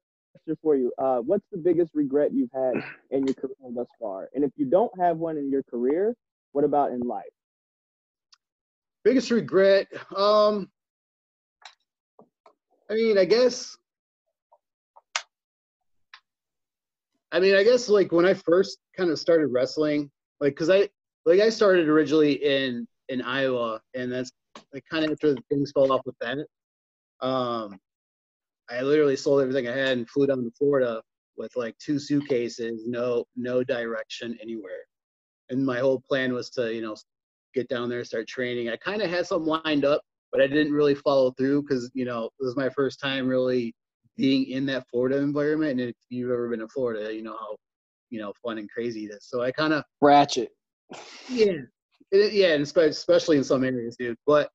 for 0.62 0.76
you: 0.76 0.92
uh, 0.98 1.18
What's 1.18 1.44
the 1.50 1.58
biggest 1.58 1.92
regret 1.94 2.32
you've 2.32 2.52
had 2.52 2.74
in 3.10 3.26
your 3.26 3.34
career 3.34 3.54
thus 3.74 3.88
far? 4.00 4.28
And 4.34 4.44
if 4.44 4.52
you 4.56 4.66
don't 4.66 4.92
have 5.00 5.18
one 5.18 5.36
in 5.36 5.50
your 5.50 5.62
career, 5.64 6.14
what 6.52 6.64
about 6.64 6.92
in 6.92 7.00
life? 7.00 7.24
Biggest 9.04 9.30
regret. 9.30 9.88
Um 10.14 10.70
I 12.90 12.94
mean, 12.94 13.18
I 13.18 13.24
guess 13.24 13.76
I 17.30 17.40
mean, 17.40 17.54
I 17.54 17.62
guess 17.62 17.88
like 17.88 18.12
when 18.12 18.24
I 18.24 18.34
first 18.34 18.78
kind 18.96 19.10
of 19.10 19.18
started 19.18 19.48
wrestling, 19.48 20.10
like 20.40 20.56
cuz 20.56 20.70
I 20.70 20.88
like 21.28 21.40
I 21.40 21.50
started 21.50 21.88
originally 21.88 22.32
in 22.32 22.86
in 23.08 23.22
Iowa 23.22 23.80
and 23.94 24.10
that's 24.10 24.30
like 24.72 24.84
kind 24.90 25.04
of 25.04 25.12
after 25.12 25.36
things 25.50 25.72
fell 25.72 25.92
off 25.92 26.02
with 26.06 26.16
that. 26.20 26.38
Um 27.20 27.78
I 28.70 28.82
literally 28.82 29.16
sold 29.16 29.40
everything 29.40 29.68
I 29.68 29.76
had 29.76 29.98
and 29.98 30.08
flew 30.08 30.26
down 30.26 30.44
to 30.44 30.50
Florida 30.58 31.02
with 31.36 31.54
like 31.56 31.76
two 31.78 31.98
suitcases, 31.98 32.84
no 32.86 33.24
no 33.36 33.62
direction 33.62 34.38
anywhere. 34.42 34.84
And 35.50 35.64
my 35.64 35.78
whole 35.78 36.02
plan 36.08 36.32
was 36.34 36.50
to, 36.50 36.74
you 36.74 36.82
know, 36.82 36.96
get 37.54 37.68
down 37.68 37.88
there, 37.88 37.98
and 37.98 38.06
start 38.06 38.26
training. 38.26 38.68
I 38.68 38.76
kind 38.76 39.02
of 39.02 39.10
had 39.10 39.26
something 39.26 39.60
lined 39.64 39.84
up, 39.84 40.02
but 40.32 40.40
I 40.40 40.46
didn't 40.46 40.72
really 40.72 40.94
follow 40.94 41.30
through 41.32 41.62
because 41.62 41.90
you 41.94 42.04
know 42.04 42.26
it 42.38 42.44
was 42.44 42.56
my 42.56 42.68
first 42.70 43.00
time 43.00 43.26
really 43.26 43.74
being 44.16 44.46
in 44.46 44.66
that 44.66 44.84
Florida 44.90 45.18
environment. 45.18 45.80
And 45.80 45.90
if 45.90 45.96
you've 46.10 46.30
ever 46.30 46.48
been 46.48 46.60
to 46.60 46.68
Florida, 46.68 47.14
you 47.14 47.22
know 47.22 47.36
how 47.38 47.56
you 48.10 48.20
know 48.20 48.32
fun 48.42 48.58
and 48.58 48.70
crazy 48.70 49.06
it 49.06 49.12
is. 49.14 49.26
So 49.28 49.42
I 49.42 49.52
kind 49.52 49.72
of 49.72 49.84
Ratchet. 50.00 50.50
Yeah, 51.28 51.52
it, 52.10 52.32
yeah, 52.32 52.54
and 52.54 52.62
especially 52.62 53.36
in 53.36 53.44
some 53.44 53.64
areas, 53.64 53.96
dude. 53.96 54.16
But 54.26 54.50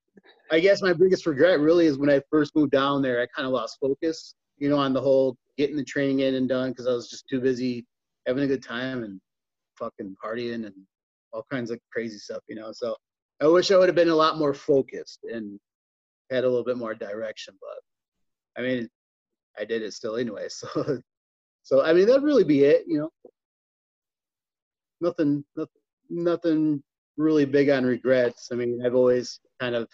I 0.50 0.60
guess 0.60 0.82
my 0.82 0.92
biggest 0.92 1.26
regret 1.26 1.60
really 1.60 1.86
is 1.86 1.98
when 1.98 2.10
I 2.10 2.20
first 2.30 2.54
moved 2.54 2.72
down 2.72 3.02
there. 3.02 3.20
I 3.20 3.26
kind 3.34 3.46
of 3.46 3.52
lost 3.52 3.78
focus, 3.80 4.34
you 4.58 4.68
know, 4.68 4.78
on 4.78 4.92
the 4.92 5.00
whole 5.00 5.36
getting 5.56 5.76
the 5.76 5.84
training 5.84 6.20
in 6.20 6.34
and 6.34 6.48
done 6.48 6.70
because 6.70 6.86
I 6.86 6.92
was 6.92 7.08
just 7.08 7.28
too 7.28 7.40
busy 7.40 7.86
having 8.26 8.44
a 8.44 8.48
good 8.48 8.62
time 8.62 9.04
and 9.04 9.20
fucking 9.78 10.16
partying 10.24 10.66
and 10.66 10.74
all 11.32 11.44
kinds 11.50 11.70
of 11.70 11.78
crazy 11.92 12.18
stuff, 12.18 12.42
you 12.48 12.56
know. 12.56 12.72
So 12.72 12.96
I 13.40 13.46
wish 13.46 13.70
I 13.70 13.76
would 13.76 13.88
have 13.88 13.96
been 13.96 14.08
a 14.08 14.14
lot 14.14 14.38
more 14.38 14.54
focused 14.54 15.20
and 15.24 15.58
had 16.30 16.44
a 16.44 16.48
little 16.48 16.64
bit 16.64 16.78
more 16.78 16.94
direction. 16.94 17.54
But 17.60 18.60
I 18.60 18.66
mean, 18.66 18.88
I 19.58 19.64
did 19.64 19.82
it 19.82 19.92
still 19.92 20.16
anyway. 20.16 20.48
So, 20.58 21.00
so 21.62 21.82
I 21.82 21.94
mean, 21.94 22.06
that'd 22.06 22.22
really 22.22 22.44
be 22.44 22.64
it. 22.64 22.84
You 22.86 22.98
know, 22.98 23.10
nothing, 25.00 25.44
nothing, 25.56 25.80
nothing 26.10 26.82
really 27.16 27.44
big 27.44 27.70
on 27.70 27.84
regrets. 27.84 28.48
I 28.52 28.56
mean, 28.56 28.80
I've 28.84 28.94
always 28.94 29.40
kind 29.60 29.74
of, 29.74 29.88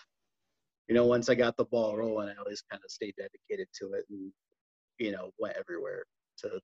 you 0.88 0.94
know, 0.94 1.06
once 1.06 1.28
I 1.28 1.34
got 1.34 1.56
the 1.56 1.64
ball 1.64 1.96
rolling, 1.96 2.28
I 2.28 2.34
always 2.38 2.62
kind 2.70 2.82
of 2.84 2.90
stayed 2.90 3.14
dedicated 3.16 3.68
to 3.80 3.92
it 3.92 4.04
and, 4.10 4.32
you 4.98 5.12
know, 5.12 5.30
went 5.38 5.56
everywhere 5.56 6.04
to, 6.38 6.60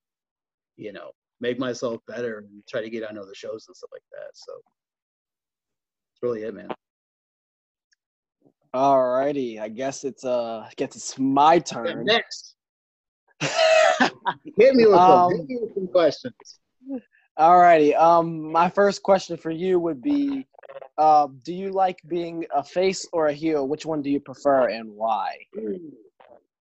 you 0.77 0.93
know, 0.93 1.11
make 1.41 1.59
myself 1.59 2.01
better 2.07 2.39
and 2.39 2.49
try 2.69 2.81
to 2.81 2.91
get 2.91 3.05
on 3.05 3.19
other 3.19 3.35
shows 3.35 3.67
and 3.69 3.77
stuff 3.77 3.91
like 3.93 4.03
that. 4.13 4.31
So 4.35 4.53
that's 4.55 6.23
really 6.23 6.43
it, 6.43 6.55
man. 6.55 6.69
Alrighty, 8.75 9.61
I 9.61 9.69
guess 9.69 10.05
it's 10.05 10.25
uh, 10.25 10.67
I 10.67 10.73
guess 10.77 10.97
it's 10.97 11.19
my 11.19 11.55
Yeah, 11.55 11.61
turn. 11.61 12.05
next, 12.05 12.57
hit 13.41 14.75
me 14.75 14.87
with 14.87 15.01
Um, 15.01 15.31
hit 15.33 15.47
me 15.49 15.59
with 15.63 15.75
some 15.75 15.89
questions. 15.89 16.35
Alrighty, 17.39 17.95
um, 18.01 18.51
my 18.51 18.71
first 18.71 19.03
question 19.03 19.37
for 19.37 19.51
you 19.51 19.79
would 19.79 20.01
be, 20.03 20.47
uh, 20.97 21.29
do 21.45 21.53
you 21.53 21.71
like 21.71 21.99
being 22.09 22.47
a 22.55 22.65
face 22.65 23.07
or 23.13 23.27
a 23.27 23.33
heel? 23.33 23.69
Which 23.69 23.85
one 23.85 24.01
do 24.01 24.09
you 24.09 24.21
prefer 24.21 24.69
and 24.71 24.91
why? 24.91 25.37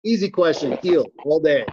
Easy 0.04 0.30
question. 0.30 0.78
Heel 0.80 1.06
all 1.24 1.40
day. 1.40 1.64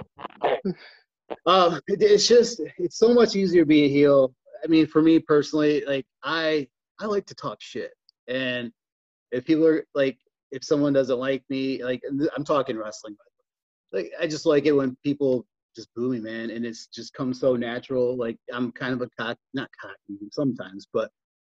um, 1.45 1.79
it- 1.87 2.01
it's 2.01 2.27
just 2.27 2.61
it's 2.77 2.97
so 2.97 3.13
much 3.13 3.35
easier 3.35 3.61
to 3.61 3.67
be 3.67 3.85
a 3.85 3.89
heel. 3.89 4.33
I 4.63 4.67
mean, 4.67 4.87
for 4.87 5.01
me 5.03 5.19
personally, 5.19 5.83
like 5.85 6.05
I 6.23 6.67
I 6.99 7.05
like 7.05 7.27
to 7.27 7.35
talk 7.35 7.59
shit, 7.61 7.91
and 8.27 8.71
if 9.31 9.45
people 9.45 9.67
are 9.67 9.85
like, 9.93 10.17
if 10.51 10.63
someone 10.63 10.93
doesn't 10.93 11.19
like 11.19 11.43
me, 11.49 11.83
like 11.83 12.01
I'm 12.35 12.43
talking 12.43 12.77
wrestling, 12.77 13.15
like 13.91 14.11
I 14.19 14.25
just 14.25 14.47
like 14.47 14.65
it 14.65 14.71
when 14.71 14.97
people 15.03 15.45
just 15.77 15.93
boo 15.95 16.09
me, 16.09 16.19
man, 16.19 16.49
and 16.49 16.65
it's 16.65 16.87
just 16.87 17.13
comes 17.13 17.39
so 17.39 17.55
natural. 17.55 18.17
Like 18.17 18.37
I'm 18.51 18.71
kind 18.71 18.93
of 18.93 19.01
a 19.01 19.09
cock, 19.19 19.37
not 19.53 19.69
cocky 19.79 20.19
sometimes, 20.31 20.87
but 20.91 21.09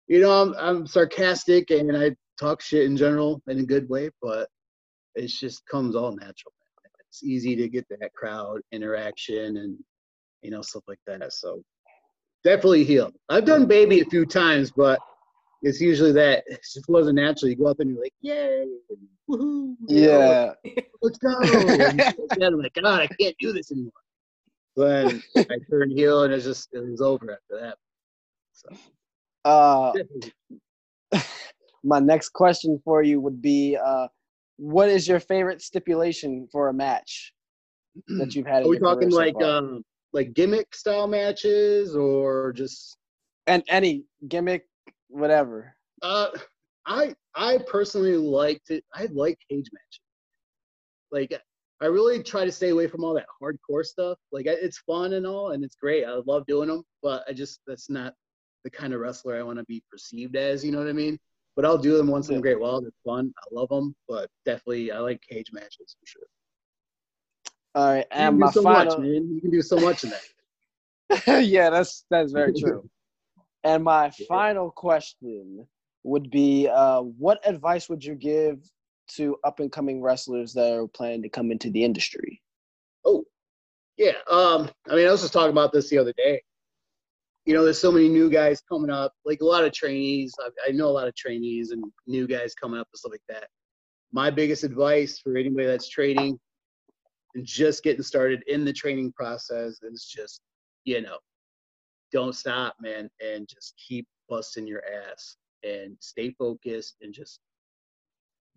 you 0.07 0.19
know, 0.19 0.31
I'm 0.41 0.53
I'm 0.57 0.87
sarcastic 0.87 1.71
and 1.71 1.95
I 1.97 2.15
talk 2.39 2.61
shit 2.61 2.85
in 2.85 2.95
general 2.95 3.41
in 3.47 3.59
a 3.59 3.63
good 3.63 3.89
way, 3.89 4.09
but 4.21 4.47
it 5.15 5.27
just 5.27 5.65
comes 5.67 5.95
all 5.95 6.11
natural. 6.11 6.53
Man. 6.83 6.91
It's 7.09 7.23
easy 7.23 7.55
to 7.55 7.67
get 7.67 7.85
that 7.89 8.13
crowd 8.13 8.61
interaction 8.71 9.57
and 9.57 9.77
you 10.41 10.51
know 10.51 10.61
stuff 10.61 10.83
like 10.87 10.99
that. 11.07 11.33
So 11.33 11.61
definitely 12.43 12.83
heel. 12.83 13.11
I've 13.29 13.45
done 13.45 13.65
baby 13.65 14.01
a 14.01 14.05
few 14.05 14.25
times, 14.25 14.71
but 14.71 14.99
it's 15.61 15.81
usually 15.81 16.11
that 16.13 16.43
it 16.47 16.61
just 16.73 16.87
wasn't 16.87 17.15
natural. 17.15 17.49
You 17.49 17.55
go 17.55 17.67
up 17.67 17.79
and 17.79 17.91
you're 17.91 18.01
like, 18.01 18.13
yay, 18.21 18.67
woohoo, 19.29 19.75
you 19.87 20.07
know, 20.07 20.53
Yeah, 20.63 20.81
let's 21.01 21.17
go. 21.17 21.35
And 21.39 22.43
I'm 22.43 22.61
like, 22.61 22.73
oh 22.77 22.81
God, 22.81 23.01
I 23.01 23.07
can't 23.07 23.35
do 23.39 23.53
this 23.53 23.71
anymore. 23.71 23.91
Then 24.75 25.21
I 25.37 25.57
turned 25.69 25.91
heel 25.91 26.23
and 26.23 26.33
it's 26.33 26.45
just 26.45 26.69
it 26.73 26.79
was 26.79 27.01
over 27.01 27.31
after 27.31 27.59
that. 27.59 27.77
So 28.53 28.69
uh, 29.45 29.93
my 31.83 31.99
next 31.99 32.29
question 32.29 32.79
for 32.83 33.03
you 33.03 33.19
would 33.19 33.41
be, 33.41 33.77
uh, 33.77 34.07
what 34.57 34.89
is 34.89 35.07
your 35.07 35.19
favorite 35.19 35.61
stipulation 35.61 36.47
for 36.51 36.69
a 36.69 36.73
match 36.73 37.33
that 38.07 38.35
you've 38.35 38.45
had? 38.45 38.63
Are 38.63 38.69
we 38.69 38.79
talking 38.79 39.09
so 39.11 39.17
like 39.17 39.41
um 39.41 39.83
like 40.13 40.33
gimmick 40.33 40.75
style 40.75 41.07
matches 41.07 41.95
or 41.95 42.53
just 42.53 42.97
and 43.47 43.63
any 43.67 44.03
gimmick, 44.27 44.67
whatever. 45.07 45.75
Uh, 46.01 46.27
I 46.85 47.15
I 47.35 47.59
personally 47.67 48.17
like 48.17 48.63
to 48.65 48.81
I 48.93 49.07
like 49.11 49.37
cage 49.49 49.69
matches. 49.71 50.01
Like 51.11 51.41
I 51.81 51.87
really 51.87 52.21
try 52.21 52.45
to 52.45 52.51
stay 52.51 52.69
away 52.69 52.87
from 52.87 53.03
all 53.03 53.13
that 53.15 53.25
hardcore 53.41 53.83
stuff. 53.83 54.17
Like 54.31 54.45
it's 54.45 54.77
fun 54.79 55.13
and 55.13 55.25
all, 55.25 55.51
and 55.51 55.63
it's 55.63 55.75
great. 55.75 56.05
I 56.05 56.21
love 56.27 56.45
doing 56.45 56.69
them, 56.69 56.83
but 57.01 57.23
I 57.27 57.33
just 57.33 57.61
that's 57.65 57.89
not 57.89 58.13
the 58.63 58.69
kind 58.69 58.93
of 58.93 58.99
wrestler 59.01 59.35
I 59.35 59.43
want 59.43 59.57
to 59.57 59.65
be 59.65 59.81
perceived 59.89 60.35
as. 60.35 60.63
You 60.63 60.71
know 60.71 60.77
what 60.77 60.87
I 60.87 60.93
mean? 60.93 61.17
But 61.55 61.65
I'll 61.65 61.77
do 61.79 61.97
them 61.97 62.07
once 62.07 62.29
in 62.29 62.35
a 62.37 62.41
great 62.41 62.59
while. 62.59 62.81
They're 62.81 62.91
fun. 63.03 63.33
I 63.37 63.43
love 63.51 63.69
them, 63.69 63.95
but 64.07 64.29
definitely 64.45 64.91
I 64.91 64.99
like 64.99 65.21
cage 65.27 65.51
matches 65.51 65.95
for 65.99 66.05
sure. 66.05 66.21
All 67.73 67.87
right, 67.87 68.05
You 68.11 68.17
can 68.17 68.25
and 68.27 68.35
do 68.35 68.39
my 68.45 68.51
so 68.51 68.63
final. 68.63 68.85
much, 68.97 68.99
man. 68.99 69.33
You 69.33 69.41
can 69.41 69.51
do 69.51 69.61
so 69.61 69.77
much 69.77 70.03
in 70.03 70.11
that. 70.11 71.43
yeah, 71.45 71.69
that's 71.69 72.05
that's 72.09 72.31
very 72.31 72.53
true. 72.53 72.87
And 73.63 73.83
my 73.83 74.09
final 74.27 74.71
question 74.71 75.67
would 76.03 76.31
be, 76.31 76.67
uh, 76.67 77.01
what 77.01 77.47
advice 77.47 77.89
would 77.89 78.03
you 78.03 78.15
give 78.15 78.57
to 79.15 79.37
up 79.43 79.59
and 79.59 79.71
coming 79.71 80.01
wrestlers 80.01 80.53
that 80.53 80.73
are 80.73 80.87
planning 80.87 81.21
to 81.23 81.29
come 81.29 81.51
into 81.51 81.69
the 81.69 81.83
industry? 81.83 82.41
Oh, 83.05 83.23
yeah. 83.97 84.13
Um, 84.29 84.69
I 84.89 84.95
mean, 84.95 85.07
I 85.07 85.11
was 85.11 85.21
just 85.21 85.33
talking 85.33 85.51
about 85.51 85.71
this 85.71 85.89
the 85.89 85.97
other 85.97 86.13
day. 86.17 86.41
You 87.45 87.53
know, 87.53 87.63
there's 87.63 87.79
so 87.79 87.91
many 87.91 88.07
new 88.07 88.29
guys 88.29 88.61
coming 88.61 88.91
up, 88.91 89.13
like 89.25 89.41
a 89.41 89.45
lot 89.45 89.65
of 89.65 89.73
trainees. 89.73 90.33
I, 90.39 90.69
I 90.69 90.71
know 90.71 90.87
a 90.87 90.91
lot 90.91 91.07
of 91.07 91.15
trainees 91.15 91.71
and 91.71 91.83
new 92.05 92.27
guys 92.27 92.53
coming 92.53 92.79
up 92.79 92.87
and 92.91 92.99
stuff 92.99 93.11
like 93.11 93.21
that. 93.29 93.47
My 94.11 94.29
biggest 94.29 94.63
advice 94.63 95.19
for 95.19 95.37
anybody 95.37 95.65
that's 95.65 95.89
training 95.89 96.39
and 97.35 97.45
just 97.45 97.83
getting 97.83 98.03
started 98.03 98.43
in 98.47 98.65
the 98.65 98.73
training 98.73 99.11
process 99.13 99.81
is 99.81 100.05
just, 100.05 100.41
you 100.83 101.01
know, 101.01 101.17
don't 102.11 102.35
stop, 102.35 102.75
man, 102.81 103.09
and 103.25 103.47
just 103.47 103.73
keep 103.87 104.05
busting 104.29 104.67
your 104.67 104.83
ass 105.09 105.37
and 105.63 105.95
stay 105.99 106.31
focused 106.37 106.95
and 107.01 107.13
just 107.13 107.39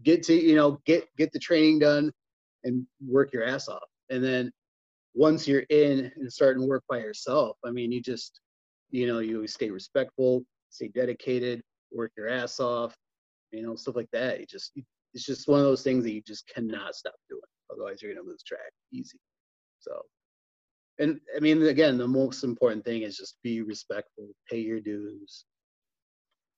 get 0.02 0.22
to, 0.24 0.34
you 0.34 0.56
know, 0.56 0.80
get 0.84 1.08
get 1.16 1.32
the 1.32 1.38
training 1.38 1.78
done 1.78 2.12
and 2.64 2.86
work 3.06 3.32
your 3.32 3.44
ass 3.44 3.68
off. 3.68 3.88
And 4.10 4.22
then 4.22 4.50
once 5.14 5.46
you're 5.46 5.64
in 5.70 6.10
and 6.16 6.32
starting 6.32 6.66
work 6.66 6.82
by 6.88 6.98
yourself, 6.98 7.56
I 7.64 7.70
mean, 7.70 7.92
you 7.92 8.02
just, 8.02 8.40
you 8.90 9.06
know, 9.06 9.20
you 9.20 9.46
stay 9.46 9.70
respectful, 9.70 10.44
stay 10.70 10.88
dedicated, 10.88 11.62
work 11.92 12.12
your 12.16 12.28
ass 12.28 12.58
off, 12.58 12.94
you 13.52 13.62
know, 13.62 13.76
stuff 13.76 13.96
like 13.96 14.10
that. 14.12 14.40
You 14.40 14.46
just, 14.46 14.72
it's 15.14 15.24
just 15.24 15.48
one 15.48 15.60
of 15.60 15.66
those 15.66 15.82
things 15.82 16.04
that 16.04 16.12
you 16.12 16.22
just 16.26 16.46
cannot 16.48 16.94
stop 16.94 17.14
doing. 17.28 17.40
Otherwise, 17.70 18.02
you're 18.02 18.12
going 18.12 18.24
to 18.24 18.28
lose 18.28 18.42
track 18.42 18.72
easy. 18.92 19.18
So, 19.78 20.02
and 20.98 21.20
I 21.36 21.40
mean, 21.40 21.62
again, 21.62 21.98
the 21.98 22.08
most 22.08 22.44
important 22.44 22.84
thing 22.84 23.02
is 23.02 23.16
just 23.16 23.36
be 23.42 23.62
respectful, 23.62 24.28
pay 24.50 24.58
your 24.58 24.80
dues, 24.80 25.44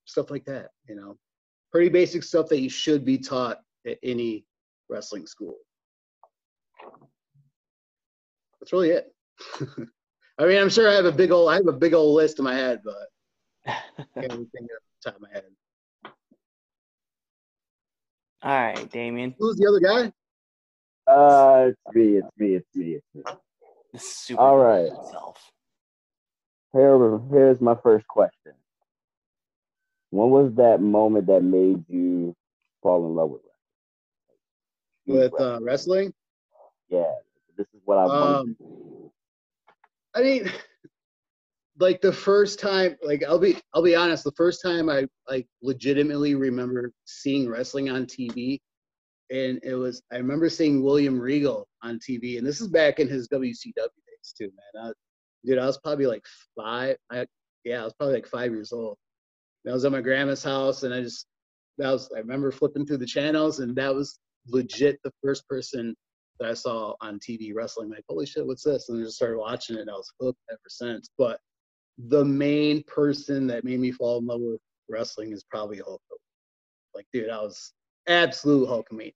stuff 0.05 0.31
like 0.31 0.45
that, 0.47 0.71
you 0.89 0.95
know, 0.95 1.17
pretty 1.77 1.91
basic 1.91 2.23
stuff 2.23 2.49
that 2.49 2.63
you 2.63 2.71
should 2.71 3.05
be 3.05 3.19
taught 3.19 3.59
at 3.87 3.99
any 4.03 4.47
wrestling 4.89 5.27
school 5.27 5.57
that's 8.59 8.73
really 8.73 8.89
it. 8.93 9.13
I 10.39 10.47
mean, 10.47 10.57
I'm 10.57 10.71
sure 10.71 10.89
I 10.89 10.95
have 10.95 11.05
a 11.05 11.13
big 11.13 11.33
old 11.33 11.51
I 11.51 11.57
have 11.57 11.67
a 11.67 11.73
big 11.75 11.93
old 11.93 12.17
list 12.17 12.39
in 12.39 12.47
my 12.47 12.55
head, 12.55 12.81
but 12.83 13.09
I 13.67 14.05
can't 14.15 14.31
think 14.31 14.47
off 14.63 14.83
the 15.03 15.11
top 15.11 15.17
of 15.17 15.21
my 15.21 15.29
head. 15.31 15.45
All 18.43 18.59
right, 18.59 18.91
Damien. 18.91 19.35
Who's 19.39 19.57
the 19.57 19.67
other 19.69 19.79
guy? 19.79 21.13
Uh, 21.13 21.69
it's 21.69 21.95
me. 21.95 22.17
It's 22.17 22.29
me. 22.39 22.55
It's 22.55 22.75
me. 22.75 22.93
It's 22.95 23.07
me. 23.15 23.23
The 23.93 23.99
super 23.99 24.41
All 24.41 24.57
right. 24.57 24.91
himself. 24.91 25.53
Here, 26.73 27.21
here's 27.31 27.61
my 27.61 27.75
first 27.83 28.09
question. 28.09 28.46
When 30.11 30.31
was 30.31 30.55
that 30.57 30.81
moment 30.81 31.27
that 31.27 31.43
made 31.43 31.85
you 31.89 32.35
fall 32.83 33.07
in 33.07 33.15
love 33.15 33.31
with 33.31 33.43
wrestling? 35.07 35.31
With 35.31 35.41
uh, 35.41 35.59
wrestling? 35.63 36.13
Yeah, 36.89 37.13
this 37.57 37.67
is 37.75 37.81
what 37.85 37.99
I 37.99 38.07
want. 38.07 38.25
Um, 38.25 39.11
I 40.15 40.23
mean, 40.23 40.51
like 41.79 42.01
the 42.01 42.13
first 42.13 42.59
time, 42.59 42.97
like 43.03 43.23
I'll 43.25 43.39
be 43.39 43.59
I'll 43.75 43.83
be 43.83 43.95
honest, 43.95 44.25
the 44.25 44.33
first 44.33 44.63
time 44.63 44.89
I 44.89 45.07
like 45.29 45.47
legitimately 45.63 46.35
remember 46.35 46.93
seeing 47.05 47.49
wrestling 47.49 47.91
on 47.91 48.07
TV, 48.07 48.61
and 49.31 49.61
it 49.63 49.75
was 49.75 50.03
I 50.13 50.17
remember 50.17 50.49
seeing 50.49 50.83
William 50.83 51.21
Regal 51.21 51.69
on 51.83 51.99
TV, 51.99 52.39
and 52.39 52.47
this 52.47 52.61
is 52.61 52.69
back 52.69 53.01
in 53.01 53.09
his 53.09 53.29
WCW 53.29 53.75
days 53.75 54.35
too, 54.37 54.51
man. 54.75 54.87
I, 54.87 54.93
dude, 55.45 55.59
I 55.59 55.67
was 55.67 55.79
probably 55.79 56.07
like 56.07 56.25
five. 56.57 56.97
I, 57.11 57.27
yeah, 57.65 57.83
I 57.83 57.85
was 57.85 57.95
probably 57.95 58.15
like 58.15 58.29
five 58.29 58.53
years 58.53 58.73
old. 58.73 58.97
I 59.69 59.73
was 59.73 59.85
at 59.85 59.93
my 59.93 60.01
grandma's 60.01 60.45
house, 60.45 60.83
and 60.83 60.95
I 60.95 61.03
just 61.03 61.27
that 61.79 61.91
was 61.91 62.11
I 62.15 62.19
remember 62.19 62.51
flipping 62.51 62.87
through 62.87 62.99
the 62.99 63.07
channels, 63.07 63.61
and 63.61 63.75
that 63.77 63.95
was 63.95 64.19
legit 64.49 64.99
the 65.03 65.13
first 65.23 65.47
person 65.49 65.95
that 66.39 66.49
I 66.49 66.55
saw 66.55 66.95
on 67.01 67.19
TV 67.19 67.53
wrestling. 67.55 67.91
Like, 67.91 68.05
holy 68.09 68.27
shit, 68.27 68.47
what's 68.47 68.63
this? 68.63 68.89
And 68.89 69.01
I 69.01 69.05
just 69.05 69.17
started 69.17 69.39
watching 69.39 69.77
it, 69.77 69.81
and 69.81 69.91
I 69.91 69.95
was 69.95 70.13
hooked 70.21 70.41
ever 70.51 70.61
since. 70.69 71.11
But 71.19 71.41
the 72.09 72.25
main 72.25 72.83
person 72.85 73.47
that 73.49 73.65
made 73.65 73.81
me 73.81 73.91
fall 73.91 74.19
in 74.19 74.27
love 74.27 74.41
with 74.41 74.61
wrestling 74.89 75.33
is 75.33 75.45
probably 75.45 75.79
Hulk 75.79 76.01
Like, 76.95 77.07
dude, 77.13 77.31
I 77.31 77.41
was 77.41 77.73
absolute 78.07 78.69
Hulkamania. 78.69 79.13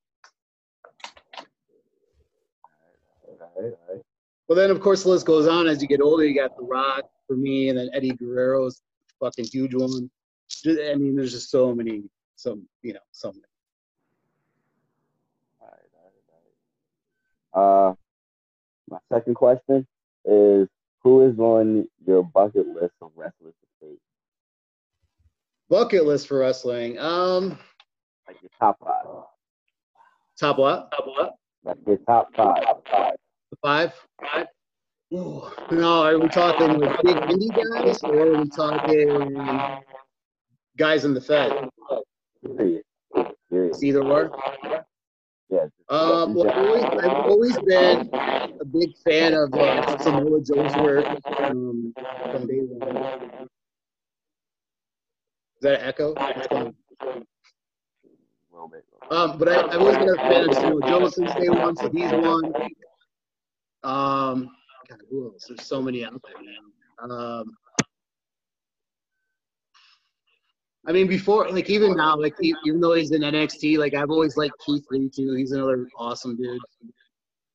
All 3.41 3.49
right, 3.57 3.73
all 3.73 3.95
right. 3.95 4.03
Well, 4.49 4.57
then 4.57 4.71
of 4.71 4.81
course 4.81 5.05
the 5.05 5.11
list 5.11 5.27
goes 5.27 5.47
on 5.47 5.69
as 5.69 5.81
you 5.81 5.87
get 5.87 6.01
older. 6.01 6.25
You 6.25 6.35
got 6.35 6.57
The 6.57 6.65
Rock 6.65 7.05
for 7.27 7.37
me, 7.37 7.69
and 7.69 7.79
then 7.79 7.89
Eddie 7.95 8.13
Guerrero's 8.13 8.83
fucking 9.21 9.45
huge 9.45 9.75
one. 9.75 10.11
Just- 10.61 10.81
I 10.81 10.95
mean, 10.95 11.17
there's 11.17 11.33
just 11.33 11.51
so 11.51 11.75
many, 11.75 12.03
some 12.37 12.67
you 12.83 12.93
know, 12.95 13.01
so 13.13 13.29
many. 13.33 13.45
All 15.61 15.69
right, 15.69 15.91
all 15.95 16.13
right, 17.55 17.63
all 17.63 17.63
right. 17.87 17.91
Uh, 17.91 17.95
My 18.91 18.99
second 19.13 19.35
question 19.35 19.87
is 20.25 20.69
who 21.03 21.27
is 21.29 21.39
on 21.39 21.89
your 22.07 22.23
bucket 22.25 22.67
list 22.69 22.95
of 23.01 23.11
wrestlers 23.17 23.55
to 23.61 23.87
face? 23.87 23.99
Bucket 25.69 26.05
list 26.05 26.27
for 26.29 26.39
wrestling. 26.39 26.99
Um, 26.99 27.59
Like 28.27 28.37
your 28.43 28.51
top 28.59 28.79
five. 28.81 29.05
top 30.39 30.59
what? 30.59 30.91
Top 30.91 31.07
what? 31.07 31.35
Like 31.65 31.77
your 31.87 31.97
top 31.99 32.35
five. 32.35 32.65
Five. 33.63 33.93
Five. 34.21 34.47
Ooh. 35.13 35.43
No, 35.73 36.03
are 36.05 36.19
we 36.19 36.29
talking 36.29 36.79
like 36.79 37.03
big 37.03 37.17
indie 37.17 37.51
guys, 37.55 38.03
or 38.05 38.15
are 38.35 38.39
we 38.43 38.49
talking 38.51 39.37
guys 40.81 41.05
in 41.05 41.13
the 41.13 41.21
Fed? 41.21 41.53
Period. 42.57 42.83
Either 43.83 44.03
or. 44.03 44.31
Yeah. 45.51 45.67
Um, 45.91 46.35
well, 46.35 46.51
always, 46.51 46.85
I've 46.85 47.13
always 47.13 47.59
been 47.59 48.09
a 48.15 48.65
big 48.65 48.97
fan 49.05 49.35
of 49.35 49.53
uh, 49.53 49.99
Samoa 49.99 50.41
Joe's 50.41 50.75
work 50.77 51.05
um, 51.41 51.93
from 52.33 52.47
day 52.47 52.61
one. 52.61 52.97
Is 55.57 55.63
that 55.63 55.81
an 55.81 55.87
echo? 55.87 56.15
What's 56.15 56.47
going 56.47 56.67
on? 56.69 56.75
little 58.53 58.69
bit. 58.69 58.85
Um, 59.11 59.39
but 59.39 59.49
I, 59.49 59.67
I've 59.67 59.81
always 59.81 59.99
been 59.99 60.09
a 60.09 60.17
fan 60.17 60.49
of 60.49 60.55
Samoa 60.55 60.81
Joe 60.89 61.09
since 61.09 61.35
day 61.35 61.49
one, 61.51 61.77
so 61.77 61.91
he's 61.91 62.11
one. 62.13 62.55
Um, 63.83 64.51
God, 64.89 64.99
who 65.11 65.27
else? 65.27 65.45
There's 65.47 65.67
so 65.67 65.83
many 65.83 66.07
out 66.07 66.23
there 66.25 66.43
now. 66.43 67.15
Um, 67.15 67.57
I 70.87 70.93
mean, 70.93 71.07
before, 71.07 71.51
like, 71.51 71.69
even 71.69 71.95
now, 71.97 72.17
like, 72.17 72.35
he, 72.41 72.55
even 72.67 72.81
though 72.81 72.95
he's 72.95 73.11
in 73.11 73.23
NXT, 73.23 73.79
like, 73.79 73.95
I've 73.95 74.11
always 74.11 74.37
liked 74.37 74.55
Keith 74.65 74.85
Lee, 74.91 75.11
too. 75.15 75.35
He's 75.35 75.53
another 75.53 75.87
awesome 75.99 76.37
dude, 76.37 76.61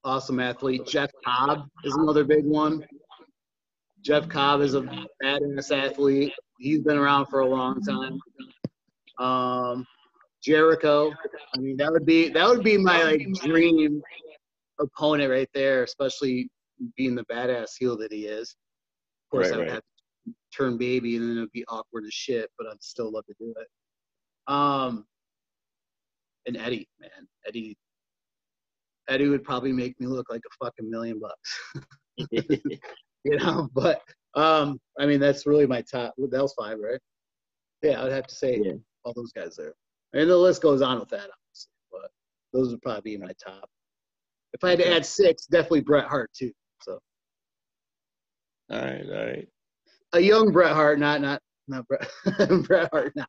awesome 0.04 0.40
athlete. 0.40 0.86
Jeff 0.86 1.10
Cobb 1.26 1.68
is 1.84 1.96
another 1.96 2.24
big 2.24 2.46
one. 2.46 2.86
Jeff 4.02 4.30
Cobb 4.30 4.62
is 4.62 4.76
a 4.76 4.82
badass 5.24 5.76
athlete. 5.76 6.34
He's 6.60 6.82
been 6.82 6.98
around 6.98 7.26
for 7.26 7.40
a 7.40 7.48
long 7.48 7.82
time. 7.82 8.20
Um, 9.18 9.88
Jericho. 10.44 11.12
I 11.56 11.60
mean, 11.60 11.76
that 11.78 11.92
would 11.92 12.06
be 12.06 12.30
that 12.30 12.48
would 12.48 12.64
be 12.64 12.78
my 12.78 13.02
like 13.04 13.26
dream 13.44 14.02
opponent 14.80 15.32
right 15.32 15.50
there, 15.56 15.84
especially 15.84 16.48
being 16.96 17.16
the 17.16 17.26
badass 17.26 17.72
heel 17.80 17.98
that 17.98 18.12
he 18.12 18.26
is. 18.28 18.56
Of 19.26 19.32
course, 19.32 19.48
Right, 19.48 19.56
I 19.56 19.58
would 19.58 19.64
right. 19.64 19.74
have 19.74 19.82
to 19.82 19.95
turn 20.56 20.78
baby, 20.78 21.18
and 21.18 21.30
then 21.30 21.38
it'd 21.38 21.52
be 21.52 21.66
awkward 21.68 22.06
as 22.06 22.14
shit, 22.14 22.50
but 22.58 22.68
I'd 22.68 22.82
still 22.82 23.12
love 23.12 23.26
to 23.28 23.34
do 23.40 23.54
it. 23.58 23.68
Um, 24.52 25.06
and 26.48 26.58
Eddie, 26.58 26.88
man, 27.00 27.28
Eddie, 27.48 27.76
Eddie 29.10 29.28
would 29.28 29.44
probably 29.44 29.72
make 29.72 30.00
me 30.00 30.08
look 30.08 30.28
like 30.30 30.42
a 30.46 30.66
fucking 30.66 30.90
million 30.90 31.20
bucks, 31.20 31.60
you 32.32 33.38
know. 33.38 33.70
But 33.74 34.02
um, 34.36 34.80
I 35.00 35.06
mean, 35.06 35.20
that's 35.20 35.46
really 35.46 35.66
my 35.66 35.82
top. 35.82 36.14
That 36.18 36.42
was 36.42 36.54
five, 36.58 36.78
right? 36.80 37.00
Yeah, 37.82 38.04
I'd 38.04 38.12
have 38.12 38.28
to 38.28 38.36
say 38.36 38.60
Yeah. 38.64 38.74
all 39.04 39.14
those 39.16 39.32
guys 39.32 39.56
there. 39.56 39.74
And 40.14 40.30
the 40.30 40.38
list 40.38 40.62
goes 40.62 40.82
on 40.82 41.00
with 41.00 41.10
that, 41.10 41.30
obviously, 41.30 41.72
but 41.92 42.10
those 42.54 42.72
would 42.72 42.82
probably 42.82 43.02
be 43.02 43.18
my 43.18 43.32
top. 43.44 43.70
If 44.54 44.64
I 44.64 44.70
had 44.72 44.80
to 44.80 44.90
add 44.94 45.06
six, 45.06 45.46
definitely 45.48 45.82
Bret 45.82 46.06
Hart 46.06 46.32
too. 46.34 46.52
So 46.82 47.00
All 48.72 48.80
right, 48.80 49.06
all 49.06 49.26
right. 49.26 49.48
A 50.14 50.20
young 50.20 50.52
Bret 50.52 50.74
Hart, 50.74 51.00
not 51.00 51.22
not 51.22 51.42
not 51.68 51.86
Bret, 51.88 52.10
Bret 52.68 52.90
Hart 52.92 53.14
now. 53.16 53.26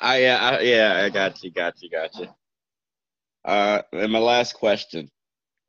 I 0.00 0.22
yeah, 0.22 0.38
I, 0.38 0.60
yeah, 0.60 1.02
I 1.04 1.10
got 1.10 1.42
you, 1.42 1.50
got 1.50 1.82
you, 1.82 1.90
got 1.90 2.16
you. 2.18 2.28
Uh, 3.44 3.82
and 3.92 4.12
my 4.12 4.18
last 4.18 4.54
question 4.54 5.10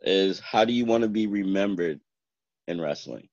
is, 0.01 0.39
how 0.39 0.65
do 0.65 0.73
you 0.73 0.85
want 0.85 1.03
to 1.03 1.09
be 1.09 1.27
remembered 1.27 1.99
in 2.67 2.79
wrestling? 2.79 3.27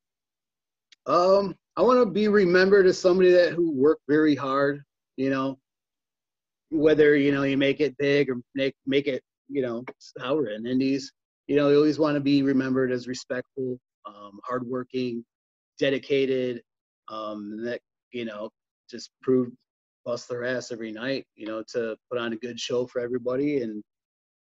Um, 1.06 1.54
I 1.76 1.82
want 1.82 2.00
to 2.00 2.06
be 2.06 2.28
remembered 2.28 2.86
as 2.86 2.98
somebody 2.98 3.30
that 3.32 3.52
who 3.52 3.72
worked 3.72 4.02
very 4.08 4.34
hard. 4.34 4.82
You 5.16 5.30
know, 5.30 5.58
whether 6.70 7.16
you 7.16 7.32
know 7.32 7.44
you 7.44 7.56
make 7.56 7.80
it 7.80 7.96
big 7.98 8.30
or 8.30 8.36
make 8.54 8.74
make 8.86 9.06
it, 9.06 9.22
you 9.48 9.62
know, 9.62 9.84
how 10.20 10.34
we're 10.34 10.50
in 10.50 10.66
Indies. 10.66 11.12
You 11.46 11.56
know, 11.56 11.70
you 11.70 11.76
always 11.76 11.98
want 11.98 12.14
to 12.14 12.20
be 12.20 12.42
remembered 12.42 12.92
as 12.92 13.08
respectful, 13.08 13.78
um, 14.06 14.38
hardworking, 14.44 15.24
dedicated. 15.78 16.62
Um, 17.10 17.62
that 17.64 17.80
you 18.12 18.24
know, 18.24 18.50
just 18.90 19.10
prove 19.22 19.50
bust 20.04 20.28
their 20.28 20.44
ass 20.44 20.72
every 20.72 20.92
night. 20.92 21.26
You 21.36 21.46
know, 21.46 21.62
to 21.74 21.96
put 22.10 22.18
on 22.18 22.32
a 22.32 22.36
good 22.36 22.58
show 22.58 22.86
for 22.86 23.00
everybody 23.00 23.62
and 23.62 23.82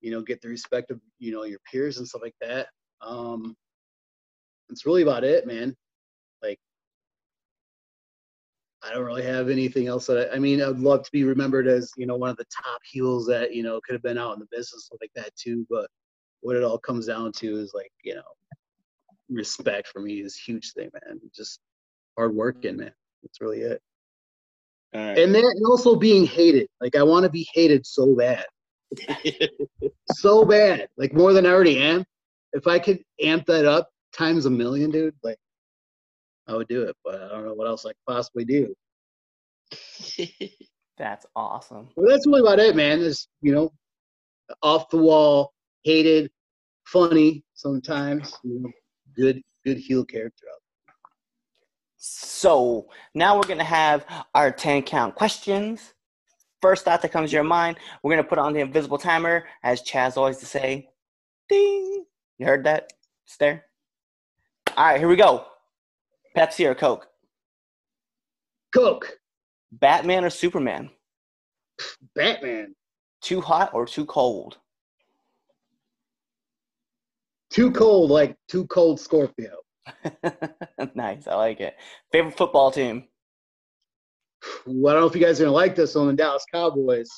you 0.01 0.11
know 0.11 0.21
get 0.21 0.41
the 0.41 0.49
respect 0.49 0.91
of 0.91 0.99
you 1.19 1.31
know 1.31 1.43
your 1.43 1.59
peers 1.71 1.97
and 1.97 2.07
stuff 2.07 2.21
like 2.21 2.35
that. 2.41 2.67
Um, 3.01 3.55
that's 4.69 4.85
really 4.85 5.01
about 5.01 5.23
it, 5.23 5.45
man. 5.45 5.75
Like 6.41 6.59
I 8.83 8.93
don't 8.93 9.03
really 9.05 9.23
have 9.23 9.49
anything 9.49 9.87
else 9.87 10.07
that 10.07 10.31
I, 10.31 10.35
I 10.35 10.39
mean. 10.39 10.61
I'd 10.61 10.79
love 10.79 11.03
to 11.03 11.11
be 11.11 11.23
remembered 11.23 11.67
as 11.67 11.91
you 11.97 12.05
know 12.07 12.15
one 12.15 12.29
of 12.29 12.37
the 12.37 12.45
top 12.45 12.81
heels 12.83 13.27
that 13.27 13.53
you 13.53 13.63
know 13.63 13.79
could 13.85 13.93
have 13.93 14.03
been 14.03 14.17
out 14.17 14.33
in 14.33 14.39
the 14.39 14.47
business 14.51 14.85
stuff 14.85 14.99
like 15.01 15.11
that 15.15 15.35
too. 15.35 15.65
But 15.69 15.87
what 16.41 16.55
it 16.55 16.63
all 16.63 16.79
comes 16.79 17.05
down 17.07 17.31
to 17.33 17.59
is 17.59 17.73
like 17.73 17.91
you 18.03 18.15
know 18.15 18.21
respect 19.29 19.87
for 19.87 20.01
me 20.01 20.21
is 20.21 20.35
huge 20.35 20.73
thing, 20.73 20.89
man. 21.05 21.19
Just 21.35 21.59
hard 22.17 22.35
work 22.35 22.65
in 22.65 22.77
man. 22.77 22.91
That's 23.23 23.41
really 23.41 23.61
it. 23.61 23.81
All 24.93 25.01
right. 25.01 25.17
And 25.17 25.33
then 25.33 25.43
and 25.43 25.65
also 25.65 25.95
being 25.95 26.25
hated. 26.25 26.67
Like 26.79 26.95
I 26.95 27.03
want 27.03 27.23
to 27.23 27.29
be 27.29 27.47
hated 27.53 27.85
so 27.85 28.15
bad, 28.15 28.45
so 30.13 30.45
bad, 30.45 30.89
like 30.97 31.13
more 31.13 31.33
than 31.33 31.45
I 31.45 31.49
already 31.49 31.79
am. 31.79 32.03
If 32.53 32.67
I 32.67 32.79
could 32.79 33.01
amp 33.21 33.45
that 33.45 33.65
up 33.65 33.89
times 34.13 34.45
a 34.45 34.49
million, 34.49 34.91
dude, 34.91 35.15
like 35.23 35.37
I 36.47 36.55
would 36.55 36.67
do 36.67 36.83
it. 36.83 36.95
But 37.03 37.21
I 37.21 37.27
don't 37.29 37.45
know 37.45 37.53
what 37.53 37.67
else 37.67 37.85
I 37.85 37.89
could 37.89 38.05
possibly 38.07 38.45
do. 38.45 38.73
That's 40.97 41.25
awesome. 41.35 41.89
Well, 41.95 42.07
that's 42.07 42.27
really 42.27 42.41
about 42.41 42.59
it, 42.59 42.75
man. 42.75 42.99
Is 42.99 43.27
you 43.41 43.55
know, 43.55 43.71
off 44.61 44.89
the 44.89 44.97
wall, 44.97 45.51
hated, 45.83 46.29
funny 46.85 47.43
sometimes. 47.55 48.37
You 48.43 48.59
know, 48.59 48.71
good, 49.15 49.41
good 49.65 49.77
heel 49.77 50.05
character. 50.05 50.45
out 50.53 50.60
So 52.03 52.87
now 53.13 53.35
we're 53.35 53.47
gonna 53.47 53.63
have 53.63 54.07
our 54.33 54.51
10 54.51 54.81
count 54.81 55.13
questions. 55.13 55.93
First 56.59 56.83
thought 56.83 57.03
that 57.03 57.11
comes 57.11 57.29
to 57.29 57.35
your 57.35 57.43
mind, 57.43 57.77
we're 58.01 58.11
gonna 58.11 58.27
put 58.27 58.39
on 58.39 58.53
the 58.53 58.59
invisible 58.59 58.97
timer, 58.97 59.45
as 59.63 59.83
Chaz 59.83 60.17
always 60.17 60.37
to 60.37 60.47
say, 60.47 60.89
ding. 61.47 62.03
You 62.39 62.45
heard 62.47 62.63
that? 62.63 62.91
It's 63.27 63.37
there. 63.37 63.65
All 64.75 64.85
right, 64.85 64.97
here 64.99 65.07
we 65.07 65.15
go. 65.15 65.45
Pepsi 66.35 66.65
or 66.65 66.73
Coke? 66.73 67.07
Coke, 68.73 69.19
Batman 69.71 70.23
or 70.25 70.31
Superman? 70.31 70.89
Batman, 72.15 72.73
Too 73.21 73.41
hot 73.41 73.75
or 73.75 73.85
too 73.85 74.07
cold? 74.07 74.57
too 77.51 77.69
cold, 77.71 78.09
like 78.09 78.35
too 78.47 78.65
cold 78.67 78.99
Scorpio. 78.99 79.57
nice, 80.95 81.27
I 81.27 81.35
like 81.35 81.59
it. 81.59 81.75
Favorite 82.11 82.37
football 82.37 82.71
team? 82.71 83.05
Well, 84.65 84.91
I 84.91 84.93
don't 84.93 85.03
know 85.03 85.07
if 85.07 85.15
you 85.15 85.21
guys 85.21 85.39
are 85.39 85.45
gonna 85.45 85.55
like 85.55 85.75
this 85.75 85.95
on 85.95 86.07
the 86.07 86.13
Dallas 86.13 86.45
Cowboys. 86.51 87.09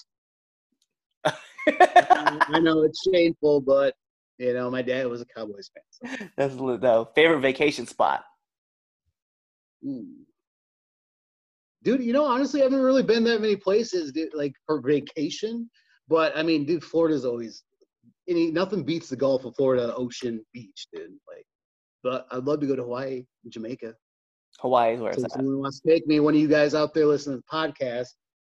I 1.26 2.60
know 2.60 2.84
it's 2.84 3.02
shameful, 3.10 3.62
but 3.62 3.96
you 4.38 4.54
know, 4.54 4.70
my 4.70 4.82
dad 4.82 5.08
was 5.08 5.22
a 5.22 5.26
Cowboys 5.26 5.70
fan. 5.74 6.18
So. 6.18 6.26
That's 6.38 6.56
though. 6.56 7.10
Favorite 7.16 7.40
vacation 7.40 7.86
spot? 7.86 8.24
Ooh. 9.86 10.06
Dude, 11.84 12.04
you 12.04 12.14
know, 12.14 12.26
honestly, 12.26 12.62
I 12.62 12.64
haven't 12.64 12.82
really 12.82 13.04
been 13.04 13.26
that 13.26 13.42
many 13.42 13.56
places, 13.56 14.12
dude, 14.12 14.34
like 14.34 14.54
for 14.66 14.82
vacation. 14.82 15.70
But 16.08 16.36
I 16.36 16.44
mean, 16.44 16.66
dude, 16.66 16.84
Florida's 16.84 17.26
always 17.26 17.64
any 18.28 18.52
nothing 18.52 18.84
beats 18.84 19.10
the 19.10 19.16
Gulf 19.16 19.46
of 19.46 19.56
Florida, 19.56 19.94
ocean, 19.96 20.44
beach, 20.54 20.88
dude. 20.94 21.12
Like, 21.28 21.46
but 22.04 22.28
I'd 22.32 22.44
love 22.44 22.60
to 22.60 22.68
go 22.68 22.76
to 22.76 22.84
Hawaii, 22.84 23.26
Jamaica. 23.48 23.96
Hawaii 24.60 24.96
is 24.96 25.02
where 25.02 25.14
So 25.14 25.24
it's 25.24 25.36
if 25.36 25.40
at. 25.40 25.46
wants 25.46 25.80
to 25.82 25.90
take 25.90 26.06
me, 26.08 26.20
one 26.20 26.36
of 26.36 26.40
you 26.40 26.48
guys 26.48 26.76
out 26.76 26.94
there 26.94 27.06
listening 27.06 27.38
to 27.38 27.44
the 27.50 27.58
podcast, 27.58 28.08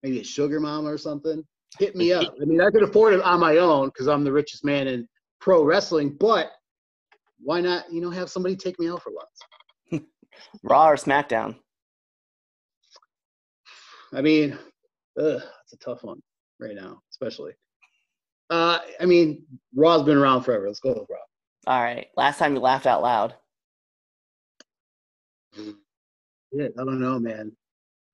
maybe 0.03 0.19
a 0.19 0.23
sugar 0.23 0.59
mama 0.59 0.89
or 0.89 0.97
something, 0.97 1.43
hit 1.79 1.95
me 1.95 2.13
up. 2.13 2.33
I 2.41 2.45
mean, 2.45 2.61
I 2.61 2.69
could 2.69 2.83
afford 2.83 3.13
it 3.13 3.21
on 3.21 3.39
my 3.39 3.57
own 3.57 3.87
because 3.87 4.07
I'm 4.07 4.23
the 4.23 4.31
richest 4.31 4.63
man 4.63 4.87
in 4.87 5.07
pro 5.41 5.63
wrestling, 5.63 6.15
but 6.19 6.51
why 7.39 7.61
not, 7.61 7.91
you 7.91 8.01
know, 8.01 8.09
have 8.09 8.29
somebody 8.29 8.55
take 8.55 8.79
me 8.79 8.89
out 8.89 9.01
for 9.01 9.11
once? 9.11 10.03
Raw 10.63 10.89
or 10.89 10.95
SmackDown? 10.95 11.55
I 14.13 14.21
mean, 14.21 14.51
ugh, 15.19 15.41
that's 15.41 15.73
a 15.73 15.77
tough 15.77 16.03
one 16.03 16.21
right 16.59 16.75
now, 16.75 17.01
especially. 17.11 17.53
Uh, 18.49 18.79
I 19.01 19.05
mean, 19.05 19.45
Raw's 19.75 20.03
been 20.03 20.17
around 20.17 20.43
forever. 20.43 20.67
Let's 20.67 20.79
go 20.79 20.89
with 20.89 21.07
Raw. 21.09 21.17
All 21.65 21.81
right. 21.81 22.07
Last 22.15 22.37
time 22.39 22.53
you 22.53 22.59
laughed 22.61 22.85
out 22.85 23.01
loud. 23.01 23.33
Yeah, 25.55 26.67
I 26.79 26.83
don't 26.83 26.99
know, 27.01 27.19
man. 27.19 27.51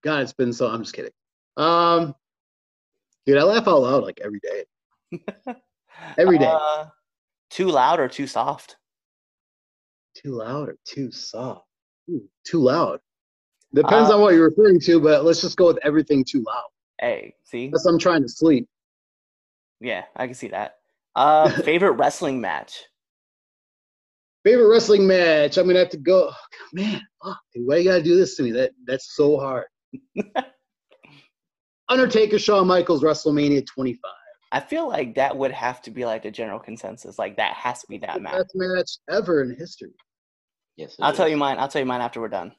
God, 0.03 0.21
it's 0.21 0.33
been 0.33 0.53
so. 0.53 0.67
I'm 0.67 0.81
just 0.83 0.95
kidding. 0.95 1.11
Um, 1.57 2.15
dude, 3.25 3.37
I 3.37 3.43
laugh 3.43 3.67
out 3.67 3.81
loud 3.81 4.03
like 4.03 4.19
every 4.23 4.39
day. 4.39 4.65
Every 6.17 6.37
day. 6.39 6.51
Uh, 6.51 6.87
too 7.51 7.67
loud 7.67 7.99
or 7.99 8.07
too 8.07 8.25
soft? 8.27 8.77
Too 10.15 10.31
loud 10.31 10.69
or 10.69 10.75
too 10.85 11.11
soft? 11.11 11.65
Ooh, 12.09 12.27
too 12.45 12.59
loud. 12.59 12.99
Depends 13.73 14.09
Uh, 14.09 14.15
on 14.15 14.21
what 14.21 14.33
you're 14.33 14.49
referring 14.49 14.79
to, 14.81 14.99
but 14.99 15.23
let's 15.23 15.39
just 15.39 15.55
go 15.55 15.67
with 15.67 15.77
everything 15.83 16.25
too 16.27 16.43
loud. 16.45 16.65
Hey, 16.99 17.35
see? 17.43 17.67
Unless 17.67 17.85
I'm 17.85 17.99
trying 17.99 18.23
to 18.23 18.27
sleep. 18.27 18.67
Yeah, 19.79 20.03
I 20.15 20.25
can 20.25 20.33
see 20.35 20.47
that. 20.49 20.77
Uh, 21.15 21.49
favorite 21.63 21.91
wrestling 21.91 22.41
match? 22.41 22.83
Favorite 24.43 24.67
wrestling 24.67 25.07
match? 25.07 25.57
I'm 25.57 25.67
gonna 25.67 25.79
have 25.79 25.89
to 25.89 25.97
go. 25.97 26.29
Oh, 26.31 26.35
man, 26.73 27.01
fuck, 27.23 27.37
dude, 27.53 27.65
why 27.65 27.77
you 27.77 27.85
gotta 27.89 28.03
do 28.03 28.15
this 28.17 28.35
to 28.35 28.43
me? 28.43 28.51
That 28.51 28.71
that's 28.85 29.15
so 29.15 29.37
hard. 29.39 29.65
Undertaker, 31.89 32.39
Shawn 32.39 32.67
Michaels, 32.67 33.03
WrestleMania 33.03 33.65
25. 33.65 33.99
I 34.51 34.59
feel 34.59 34.87
like 34.87 35.15
that 35.15 35.35
would 35.35 35.51
have 35.51 35.81
to 35.83 35.91
be 35.91 36.05
like 36.05 36.23
the 36.23 36.31
general 36.31 36.59
consensus. 36.59 37.17
Like 37.19 37.37
that 37.37 37.53
has 37.53 37.81
to 37.81 37.87
be 37.87 37.97
that 37.99 38.21
match. 38.21 38.33
Best 38.33 38.51
match 38.55 38.91
ever 39.09 39.43
in 39.43 39.55
history. 39.55 39.91
Yes. 40.75 40.95
I'll 40.99 41.13
tell 41.13 41.27
you 41.27 41.37
mine. 41.37 41.57
I'll 41.59 41.67
tell 41.67 41.81
you 41.81 41.85
mine 41.85 42.01
after 42.01 42.19
we're 42.21 42.29
done. 42.29 42.53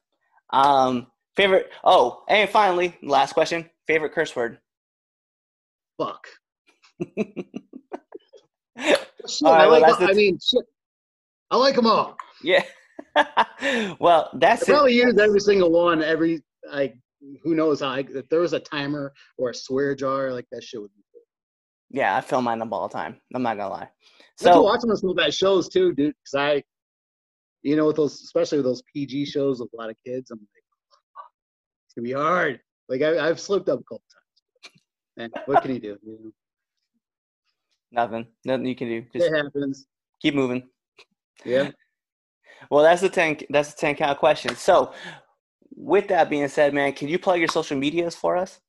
Um, 0.50 1.06
favorite. 1.36 1.70
Oh, 1.82 2.22
and 2.28 2.48
finally, 2.48 2.96
last 3.02 3.32
question. 3.32 3.68
Favorite 3.86 4.12
curse 4.12 4.34
word. 4.36 4.58
Fuck. 5.98 6.26
yeah. 7.16 7.24
Shit, 9.26 9.42
All 9.46 9.52
right, 9.54 9.62
I 9.62 9.66
well, 9.68 9.80
like. 9.80 9.82
that's 9.86 9.98
the- 9.98 10.10
I 10.10 10.12
mean, 10.12 10.38
shit. 10.42 10.64
I 11.50 11.56
like 11.56 11.76
them 11.76 11.86
all. 11.86 12.16
Yeah. 12.42 12.64
well, 14.00 14.30
I 14.32 14.38
that's 14.38 14.62
it. 14.62 14.68
probably 14.68 14.94
use 14.94 15.18
every 15.18 15.40
single 15.40 15.70
one. 15.70 16.02
Every 16.02 16.42
like, 16.70 16.96
who 17.42 17.54
knows 17.54 17.80
how? 17.80 17.90
I, 17.90 18.04
if 18.08 18.28
there 18.28 18.40
was 18.40 18.52
a 18.52 18.60
timer 18.60 19.12
or 19.38 19.50
a 19.50 19.54
swear 19.54 19.94
jar, 19.94 20.32
like 20.32 20.46
that 20.52 20.62
shit 20.62 20.80
would 20.80 20.90
be. 20.94 21.02
Cool. 21.12 21.22
Yeah, 21.90 22.16
I 22.16 22.20
film 22.20 22.44
mine 22.44 22.62
up 22.62 22.72
all 22.72 22.88
the 22.88 22.92
time. 22.92 23.20
I'm 23.34 23.42
not 23.42 23.56
gonna 23.56 23.70
lie. 23.70 23.88
So 24.36 24.46
I 24.46 24.48
have 24.48 24.54
to 24.54 24.58
So 24.58 24.62
watch 24.62 25.00
some 25.00 25.10
of 25.10 25.16
that 25.16 25.34
shows 25.34 25.68
too, 25.68 25.94
dude. 25.94 26.14
Because 26.24 26.34
I, 26.34 26.62
you 27.62 27.76
know, 27.76 27.86
with 27.86 27.96
those, 27.96 28.20
especially 28.22 28.58
with 28.58 28.66
those 28.66 28.82
PG 28.92 29.26
shows 29.26 29.60
with 29.60 29.70
a 29.72 29.76
lot 29.76 29.90
of 29.90 29.96
kids, 30.04 30.30
I'm 30.30 30.38
like, 30.38 30.64
it's 31.86 31.94
gonna 31.94 32.04
be 32.04 32.12
hard. 32.12 32.60
Like 32.88 33.02
I, 33.02 33.28
I've 33.28 33.40
slipped 33.40 33.68
up 33.68 33.80
a 33.80 33.84
couple 33.84 34.02
times. 34.12 34.72
And 35.16 35.32
what 35.46 35.62
can 35.62 35.72
you 35.72 35.80
do? 35.80 35.96
You 36.02 36.18
know, 36.24 36.32
nothing. 37.92 38.26
Nothing 38.44 38.66
you 38.66 38.74
can 38.74 38.88
do. 38.88 39.02
Just 39.12 39.26
it 39.26 39.36
happens. 39.36 39.86
keep 40.20 40.34
moving. 40.34 40.68
Yeah. 41.44 41.70
Well, 42.70 42.82
that's 42.82 43.02
the 43.02 43.08
ten. 43.08 43.38
That's 43.50 43.72
the 43.72 43.80
ten 43.80 43.94
count 43.94 44.18
question. 44.18 44.56
So, 44.56 44.92
with 45.76 46.08
that 46.08 46.30
being 46.30 46.48
said, 46.48 46.74
man, 46.74 46.92
can 46.92 47.08
you 47.08 47.18
plug 47.18 47.38
your 47.38 47.48
social 47.48 47.76
medias 47.76 48.14
for 48.14 48.36
us? 48.36 48.60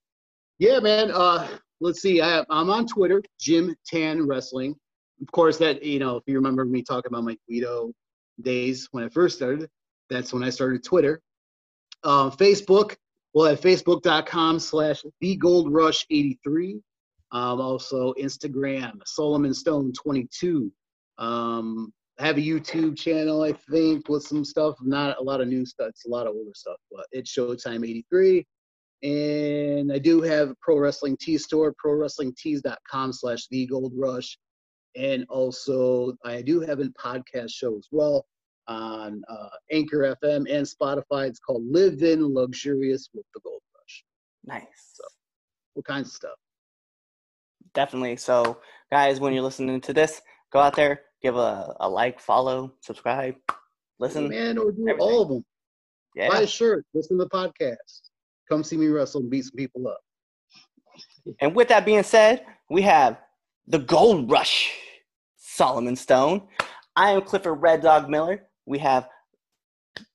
Yeah, 0.58 0.80
man. 0.80 1.12
Uh, 1.12 1.48
let's 1.82 2.02
see. 2.02 2.22
I, 2.22 2.44
I'm 2.50 2.70
on 2.70 2.88
Twitter, 2.88 3.22
Gym 3.40 3.76
Tan 3.86 4.28
Wrestling. 4.28 4.76
Of 5.22 5.32
course, 5.32 5.58
that 5.58 5.84
you 5.84 6.00
know, 6.00 6.18
if 6.18 6.24
you 6.28 6.36
remember 6.36 6.66
me 6.66 6.82
talking 6.82 7.10
about 7.10 7.24
my 7.24 7.38
Guido 7.48 7.94
days 8.42 8.88
when 8.92 9.04
I 9.04 9.10
first 9.10 9.38
started, 9.38 9.70
that's 10.10 10.34
when 10.34 10.44
I 10.44 10.50
started 10.50 10.84
Twitter. 10.84 11.22
Um, 12.04 12.32
Facebook, 12.32 12.96
well, 13.34 13.48
at 13.48 13.62
facebook.com 13.62 14.60
slash 14.60 15.04
the 15.22 15.36
Gold 15.38 15.74
Rush 15.74 16.06
83. 16.10 16.80
Um, 17.32 17.60
also 17.60 18.14
Instagram, 18.14 18.94
Solomon 19.06 19.54
Stone 19.54 19.94
22. 19.94 20.72
Um, 21.18 21.92
have 22.18 22.38
a 22.38 22.42
YouTube 22.42 22.98
channel, 22.98 23.44
I 23.44 23.54
think, 23.54 24.08
with 24.10 24.24
some 24.24 24.46
stuff. 24.46 24.76
Not 24.82 25.18
a 25.20 25.24
lot 25.24 25.42
of 25.42 25.48
new 25.48 25.66
stuff. 25.66 25.90
It's 25.90 26.06
a 26.06 26.10
lot 26.10 26.28
of 26.28 26.36
older 26.36 26.54
stuff, 26.54 26.78
but 26.92 27.06
it's 27.12 27.36
Showtime 27.36 27.88
83 27.88 28.46
and 29.06 29.92
I 29.92 30.00
do 30.00 30.22
have 30.22 30.50
a 30.50 30.56
pro 30.62 30.80
wrestling 30.80 31.16
tee 31.20 31.38
store, 31.38 31.76
prowrestlingtees.com 31.84 33.14
slash 33.14 33.48
the 33.50 33.68
gold 33.68 33.94
rush. 33.96 34.38
And 34.96 35.26
also 35.30 36.14
I 36.24 36.42
do 36.42 36.62
have 36.62 36.80
a 36.80 36.86
podcast 36.86 37.52
show 37.52 37.78
as 37.78 37.88
well 37.92 38.26
on 38.68 39.22
uh, 39.30 39.50
Anchor 39.72 40.16
FM 40.24 40.50
and 40.50 40.66
Spotify. 40.66 41.28
It's 41.28 41.40
called 41.40 41.64
Live 41.70 42.02
in 42.02 42.34
Luxurious 42.34 43.10
with 43.14 43.26
the 43.36 43.42
Gold 43.44 43.62
Rush. 43.76 44.04
Nice. 44.44 45.00
All 45.76 45.84
kinds 45.84 46.08
of 46.08 46.14
stuff. 46.14 46.38
Definitely. 47.76 48.16
So, 48.16 48.60
guys, 48.92 49.20
when 49.20 49.34
you're 49.34 49.44
listening 49.44 49.82
to 49.82 49.94
this, 49.94 50.22
go 50.52 50.60
out 50.60 50.76
there, 50.76 51.02
give 51.26 51.38
a, 51.38 51.76
a 51.80 51.90
like, 51.90 52.20
follow, 52.20 52.72
subscribe, 52.82 53.36
listen. 53.98 54.30
Man, 54.30 54.60
or 54.60 54.72
do 54.72 54.82
everything. 54.88 55.00
all 55.00 55.24
of 55.24 55.30
them. 55.30 55.46
Yeah. 56.16 56.30
Buy 56.30 56.42
a 56.42 56.48
shirt, 56.48 56.86
listen 56.94 57.18
to 57.18 57.24
the 57.24 57.30
podcast. 57.30 58.12
Come 58.48 58.64
see 58.64 58.78
me 58.78 58.88
wrestle 58.88 59.22
and 59.22 59.30
beat 59.32 59.46
some 59.46 59.58
people 59.58 59.88
up. 59.88 59.98
And 61.42 61.56
with 61.56 61.68
that 61.70 61.84
being 61.84 62.04
said, 62.04 62.46
we 62.70 62.84
have 62.84 63.18
the 63.66 63.80
Gold 63.80 64.30
Rush, 64.30 64.72
Solomon 65.36 65.96
Stone. 65.96 66.44
I 66.96 67.12
am 67.12 67.24
Clifford 67.24 67.60
Red 67.60 67.82
Dog 67.82 68.08
Miller. 68.08 68.44
We 68.68 68.78
have 68.78 69.10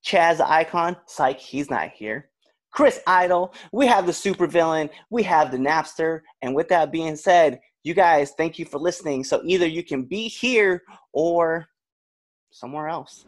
Chaz 0.06 0.40
Icon. 0.40 0.96
Psych, 1.06 1.40
he's 1.40 1.70
not 1.70 1.90
here. 1.90 2.30
Chris 2.70 3.00
Idol. 3.08 3.52
We 3.72 3.88
have 3.88 4.06
the 4.06 4.12
supervillain. 4.12 4.90
We 5.10 5.24
have 5.24 5.50
the 5.50 5.58
Napster. 5.58 6.20
And 6.40 6.54
with 6.54 6.68
that 6.68 6.92
being 6.92 7.16
said, 7.16 7.58
you 7.82 7.94
guys, 7.94 8.32
thank 8.36 8.58
you 8.58 8.64
for 8.64 8.78
listening. 8.78 9.24
So 9.24 9.40
either 9.44 9.66
you 9.66 9.82
can 9.82 10.04
be 10.04 10.28
here 10.28 10.82
or 11.12 11.66
somewhere 12.50 12.88
else. 12.88 13.24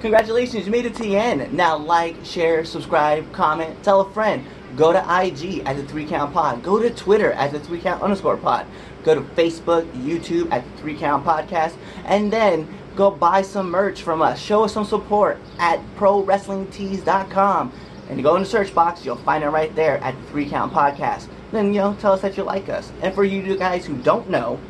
Congratulations, 0.00 0.64
you 0.64 0.72
made 0.72 0.86
it 0.86 0.94
to 0.94 1.02
the 1.02 1.16
end. 1.16 1.52
Now 1.52 1.76
like, 1.76 2.16
share, 2.24 2.64
subscribe, 2.64 3.30
comment, 3.32 3.82
tell 3.82 4.00
a 4.00 4.10
friend. 4.12 4.44
Go 4.76 4.92
to 4.92 4.98
IG 4.98 5.62
at 5.66 5.76
the 5.76 5.84
Three 5.84 6.06
Count 6.06 6.32
Pod. 6.32 6.62
Go 6.62 6.78
to 6.78 6.90
Twitter 6.90 7.32
at 7.32 7.52
the 7.52 7.60
Three 7.60 7.80
Count 7.80 8.02
underscore 8.02 8.36
Pod. 8.36 8.66
Go 9.02 9.14
to 9.14 9.20
Facebook, 9.20 9.90
YouTube 9.92 10.50
at 10.52 10.64
the 10.64 10.80
Three 10.80 10.96
Count 10.96 11.24
Podcast, 11.24 11.74
and 12.04 12.32
then 12.32 12.72
go 12.94 13.10
buy 13.10 13.42
some 13.42 13.70
merch 13.70 14.02
from 14.02 14.22
us. 14.22 14.40
Show 14.40 14.64
us 14.64 14.72
some 14.72 14.84
support 14.84 15.38
at 15.58 15.80
ProWrestlingTees.com. 15.96 17.72
And 18.08 18.18
you 18.18 18.22
go 18.22 18.36
in 18.36 18.42
the 18.42 18.48
search 18.48 18.74
box, 18.74 19.04
you'll 19.04 19.16
find 19.16 19.44
it 19.44 19.48
right 19.48 19.74
there 19.74 19.98
at 19.98 20.16
the 20.16 20.22
Three 20.28 20.48
Count 20.48 20.72
Podcast. 20.72 21.28
Then 21.52 21.74
you 21.74 21.80
know, 21.80 21.94
tell 21.94 22.12
us 22.12 22.20
that 22.22 22.36
you 22.36 22.44
like 22.44 22.68
us. 22.68 22.92
And 23.02 23.14
for 23.14 23.24
you 23.24 23.56
guys 23.56 23.86
who 23.86 23.96
don't 23.96 24.28
know, 24.30 24.60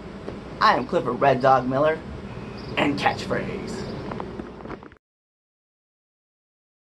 I 0.60 0.76
am 0.76 0.86
Clifford 0.86 1.20
Red 1.20 1.40
Dog 1.40 1.68
Miller, 1.68 1.98
and 2.76 2.98
catchphrase. 2.98 3.79